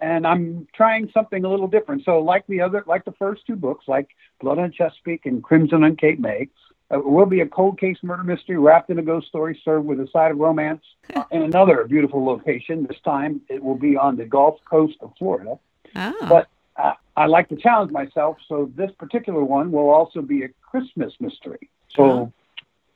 And 0.00 0.26
I'm 0.26 0.68
trying 0.74 1.10
something 1.12 1.44
a 1.44 1.48
little 1.48 1.66
different. 1.66 2.04
So, 2.04 2.20
like 2.20 2.46
the 2.46 2.60
other, 2.60 2.84
like 2.86 3.04
the 3.04 3.12
first 3.12 3.46
two 3.46 3.56
books, 3.56 3.86
like 3.88 4.08
Blood 4.40 4.58
on 4.58 4.70
Chesapeake 4.70 5.26
and 5.26 5.42
Crimson 5.42 5.82
on 5.82 5.96
Cape 5.96 6.20
May, 6.20 6.48
uh, 6.90 6.98
it 6.98 7.04
will 7.04 7.26
be 7.26 7.40
a 7.40 7.46
cold 7.46 7.78
case 7.78 7.96
murder 8.02 8.22
mystery 8.22 8.56
wrapped 8.58 8.90
in 8.90 8.98
a 8.98 9.02
ghost 9.02 9.26
story, 9.28 9.60
served 9.64 9.86
with 9.86 10.00
a 10.00 10.08
side 10.12 10.30
of 10.30 10.38
romance 10.38 10.84
uh, 11.14 11.24
in 11.30 11.42
another 11.42 11.84
beautiful 11.84 12.24
location. 12.24 12.86
This 12.88 13.00
time, 13.04 13.40
it 13.48 13.62
will 13.62 13.74
be 13.74 13.96
on 13.96 14.16
the 14.16 14.24
Gulf 14.24 14.58
Coast 14.64 14.96
of 15.00 15.12
Florida. 15.18 15.58
Oh. 15.96 16.14
But 16.28 16.48
uh, 16.76 16.94
I 17.16 17.26
like 17.26 17.48
to 17.48 17.56
challenge 17.56 17.90
myself, 17.90 18.36
so 18.48 18.70
this 18.76 18.90
particular 18.98 19.42
one 19.42 19.72
will 19.72 19.90
also 19.90 20.22
be 20.22 20.44
a 20.44 20.48
Christmas 20.62 21.12
mystery. 21.18 21.68
So, 21.94 22.32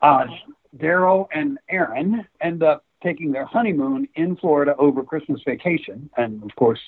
oh. 0.02 0.06
uh, 0.06 0.26
Daryl 0.76 1.26
and 1.34 1.58
Erin 1.68 2.26
end 2.40 2.62
up 2.62 2.84
taking 3.02 3.32
their 3.32 3.44
honeymoon 3.44 4.08
in 4.14 4.36
Florida 4.36 4.74
over 4.78 5.02
Christmas 5.02 5.40
vacation. 5.44 6.08
And 6.16 6.42
of 6.42 6.54
course, 6.56 6.80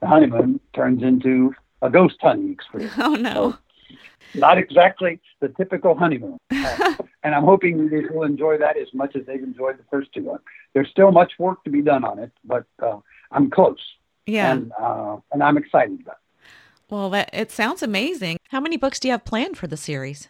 the 0.00 0.06
honeymoon 0.06 0.60
turns 0.74 1.02
into 1.02 1.54
a 1.82 1.90
ghost 1.90 2.16
hunting 2.20 2.52
experience. 2.52 2.94
Oh, 2.98 3.14
no. 3.14 3.56
So, 4.32 4.40
not 4.40 4.58
exactly 4.58 5.20
the 5.40 5.48
typical 5.48 5.94
honeymoon. 5.96 6.38
Uh, 6.80 6.94
and 7.22 7.34
I'm 7.34 7.44
hoping 7.44 7.88
they 7.88 8.02
will 8.10 8.24
enjoy 8.24 8.58
that 8.58 8.76
as 8.76 8.88
much 8.92 9.16
as 9.16 9.26
they've 9.26 9.42
enjoyed 9.42 9.78
the 9.78 9.84
first 9.90 10.12
two. 10.12 10.38
There's 10.74 10.88
still 10.90 11.10
much 11.10 11.32
work 11.38 11.64
to 11.64 11.70
be 11.70 11.82
done 11.82 12.04
on 12.04 12.18
it, 12.18 12.30
but 12.44 12.66
uh, 12.82 12.98
I'm 13.32 13.50
close. 13.50 13.78
Yeah. 14.26 14.52
And, 14.52 14.72
uh, 14.80 15.16
and 15.32 15.42
I'm 15.42 15.56
excited 15.56 16.00
about 16.00 16.16
it. 16.16 16.48
Well, 16.90 17.10
that, 17.10 17.30
it 17.32 17.50
sounds 17.50 17.82
amazing. 17.82 18.38
How 18.50 18.60
many 18.60 18.76
books 18.76 19.00
do 19.00 19.08
you 19.08 19.12
have 19.12 19.24
planned 19.24 19.56
for 19.56 19.66
the 19.66 19.76
series? 19.76 20.28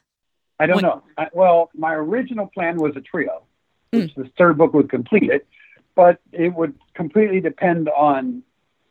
I 0.58 0.66
don't 0.66 0.76
when... 0.76 0.84
know. 0.84 1.02
I, 1.18 1.28
well, 1.32 1.70
my 1.74 1.92
original 1.94 2.46
plan 2.46 2.76
was 2.76 2.96
a 2.96 3.00
trio 3.00 3.42
which 3.90 4.14
mm. 4.14 4.24
the 4.24 4.30
third 4.36 4.58
book 4.58 4.74
would 4.74 4.90
complete 4.90 5.30
it. 5.30 5.46
But 5.94 6.20
it 6.32 6.54
would 6.54 6.74
completely 6.94 7.40
depend 7.40 7.88
on 7.88 8.42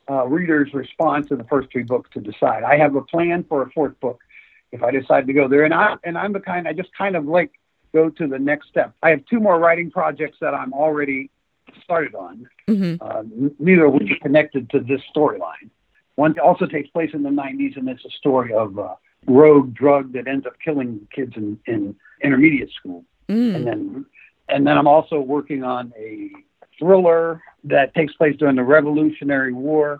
uh, 0.09 0.25
readers' 0.27 0.73
response 0.73 1.27
to 1.27 1.35
the 1.35 1.43
first 1.45 1.71
three 1.71 1.83
books 1.83 2.09
to 2.13 2.19
decide. 2.19 2.63
I 2.63 2.77
have 2.77 2.95
a 2.95 3.01
plan 3.01 3.45
for 3.47 3.61
a 3.61 3.69
fourth 3.71 3.99
book 3.99 4.19
if 4.71 4.83
I 4.83 4.91
decide 4.91 5.27
to 5.27 5.33
go 5.33 5.47
there, 5.47 5.63
and 5.63 5.73
I 5.73 5.95
and 6.03 6.17
I'm 6.17 6.33
the 6.33 6.39
kind 6.39 6.67
I 6.67 6.73
just 6.73 6.89
kind 6.97 7.15
of 7.15 7.25
like 7.25 7.51
go 7.93 8.09
to 8.09 8.27
the 8.27 8.39
next 8.39 8.67
step. 8.69 8.93
I 9.01 9.09
have 9.11 9.25
two 9.25 9.39
more 9.39 9.59
writing 9.59 9.89
projects 9.89 10.37
that 10.41 10.53
I'm 10.53 10.73
already 10.73 11.29
started 11.83 12.15
on, 12.15 12.47
mm-hmm. 12.67 12.95
uh, 13.01 13.23
neither 13.59 13.85
of 13.85 13.93
which 13.93 14.11
are 14.11 14.19
connected 14.21 14.69
to 14.71 14.79
this 14.79 15.01
storyline. 15.15 15.69
One 16.15 16.37
also 16.39 16.65
takes 16.65 16.89
place 16.89 17.11
in 17.13 17.23
the 17.23 17.29
90s, 17.29 17.77
and 17.77 17.87
it's 17.87 18.03
a 18.03 18.09
story 18.09 18.53
of 18.53 18.77
a 18.77 18.97
rogue 19.27 19.73
drug 19.73 20.13
that 20.13 20.27
ends 20.27 20.45
up 20.45 20.53
killing 20.63 21.07
kids 21.13 21.33
in, 21.35 21.59
in 21.67 21.95
intermediate 22.23 22.71
school. 22.71 23.05
Mm. 23.29 23.55
And 23.55 23.67
then 23.67 24.05
and 24.49 24.65
then 24.65 24.77
I'm 24.77 24.87
also 24.87 25.19
working 25.19 25.63
on 25.63 25.93
a 25.97 26.29
thriller 26.79 27.41
that 27.65 27.93
takes 27.93 28.13
place 28.13 28.35
during 28.37 28.55
the 28.55 28.63
Revolutionary 28.63 29.53
War, 29.53 29.99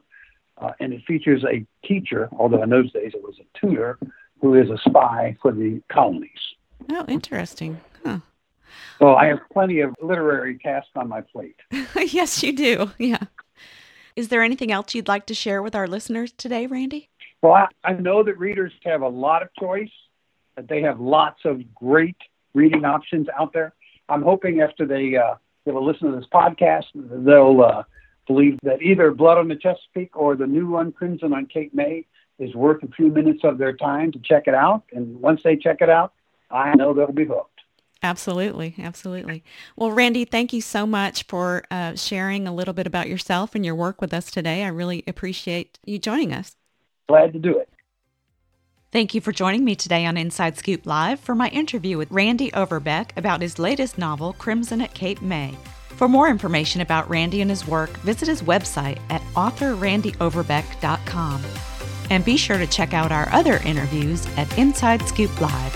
uh, 0.58 0.72
and 0.80 0.94
it 0.94 1.04
features 1.06 1.44
a 1.44 1.66
teacher, 1.86 2.30
although 2.38 2.64
in 2.64 2.70
those 2.70 2.92
days 2.92 3.12
it 3.14 3.22
was 3.22 3.36
a 3.40 3.60
tutor, 3.60 4.00
who 4.42 4.56
is 4.56 4.70
a 4.70 4.78
spy 4.88 5.36
for 5.42 5.52
the 5.52 5.82
colonies. 5.92 6.30
Oh, 6.92 7.06
interesting. 7.08 7.80
Huh. 8.06 8.20
So 9.00 9.16
I 9.16 9.26
have 9.28 9.40
plenty 9.52 9.82
of 9.82 9.96
literary 10.02 10.58
tasks 10.60 10.92
on 10.96 11.08
my 11.08 11.22
plate. 11.22 11.56
yes, 11.96 12.44
you 12.44 12.54
do. 12.54 12.92
Yeah. 12.98 13.20
Is 14.16 14.30
there 14.30 14.42
anything 14.42 14.72
else 14.72 14.96
you'd 14.96 15.08
like 15.08 15.28
to 15.28 15.36
share 15.36 15.62
with 15.62 15.76
our 15.76 15.88
listeners 15.88 16.32
today, 16.32 16.66
Randy? 16.66 17.10
Well, 17.42 17.54
I, 17.54 17.68
I 17.84 17.94
know 17.94 18.24
that 18.24 18.38
readers 18.40 18.74
have 18.84 19.02
a 19.02 19.08
lot 19.08 19.44
of 19.44 19.50
choice, 19.60 19.92
that 20.56 20.68
they 20.68 20.82
have 20.82 21.00
lots 21.00 21.42
of 21.46 21.74
great 21.76 22.18
reading 22.54 22.84
options 22.84 23.28
out 23.38 23.54
there. 23.54 23.74
I'm 24.10 24.22
hoping 24.22 24.62
after 24.62 24.86
they 24.86 25.16
uh, 25.16 25.36
give 25.66 25.76
a 25.76 25.80
listen 25.80 26.12
to 26.12 26.18
this 26.18 26.28
podcast, 26.34 26.86
they'll 26.96 27.62
uh, 27.62 27.84
believe 28.28 28.58
that 28.64 28.82
either 28.82 29.12
Blood 29.12 29.38
on 29.38 29.48
the 29.48 29.56
Chesapeake 29.56 30.16
or 30.16 30.36
the 30.36 30.48
new 30.48 30.68
one, 30.68 30.92
Crimson 30.92 31.34
on 31.34 31.46
Cape 31.46 31.74
May, 31.74 32.06
is 32.40 32.54
worth 32.54 32.84
a 32.84 32.88
few 32.88 33.10
minutes 33.10 33.42
of 33.44 33.58
their 33.58 33.74
time 33.74 34.12
to 34.12 34.20
check 34.20 34.44
it 34.48 34.54
out. 34.54 34.84
And 34.94 35.20
once 35.20 35.42
they 35.44 35.56
check 35.56 35.78
it 35.82 35.90
out, 35.90 36.14
I 36.52 36.76
know 36.76 36.94
they'll 36.94 37.12
be 37.12 37.26
hooked. 37.26 37.52
Absolutely, 38.04 38.76
absolutely. 38.78 39.44
Well, 39.76 39.92
Randy, 39.92 40.24
thank 40.24 40.54
you 40.54 40.62
so 40.62 40.86
much 40.86 41.24
for 41.24 41.64
uh, 41.72 41.96
sharing 41.96 42.48
a 42.48 42.54
little 42.54 42.74
bit 42.74 42.86
about 42.86 43.10
yourself 43.10 43.56
and 43.56 43.66
your 43.66 43.74
work 43.74 44.02
with 44.02 44.14
us 44.14 44.30
today. 44.30 44.64
I 44.64 44.68
really 44.68 45.04
appreciate 45.08 45.80
you 45.84 45.98
joining 45.98 46.32
us. 46.32 46.56
Glad 47.10 47.34
to 47.34 47.40
do 47.40 47.58
it. 47.58 47.70
Thank 48.90 49.14
you 49.14 49.20
for 49.20 49.34
joining 49.34 49.66
me 49.66 49.76
today 49.76 50.06
on 50.06 50.16
Inside 50.16 50.58
Scoop 50.58 50.86
Live 50.86 51.20
for 51.20 51.36
my 51.36 51.50
interview 51.50 51.98
with 51.98 52.10
Randy 52.10 52.52
Overbeck 52.52 53.12
about 53.18 53.42
his 53.42 53.60
latest 53.60 53.98
novel, 53.98 54.32
Crimson 54.32 54.80
at 54.80 54.94
Cape 54.94 55.22
May. 55.22 55.58
For 55.90 56.08
more 56.08 56.30
information 56.30 56.80
about 56.80 57.10
Randy 57.10 57.42
and 57.42 57.50
his 57.50 57.68
work, 57.68 57.90
visit 57.98 58.30
his 58.30 58.42
website 58.42 59.00
at 59.10 59.20
authorrandyoverbeck.com. 59.34 61.44
And 62.10 62.24
be 62.24 62.38
sure 62.38 62.58
to 62.58 62.68
check 62.68 62.94
out 62.94 63.12
our 63.12 63.28
other 63.34 63.58
interviews 63.66 64.26
at 64.38 64.58
Inside 64.58 65.02
Scoop 65.02 65.42
Live 65.42 65.76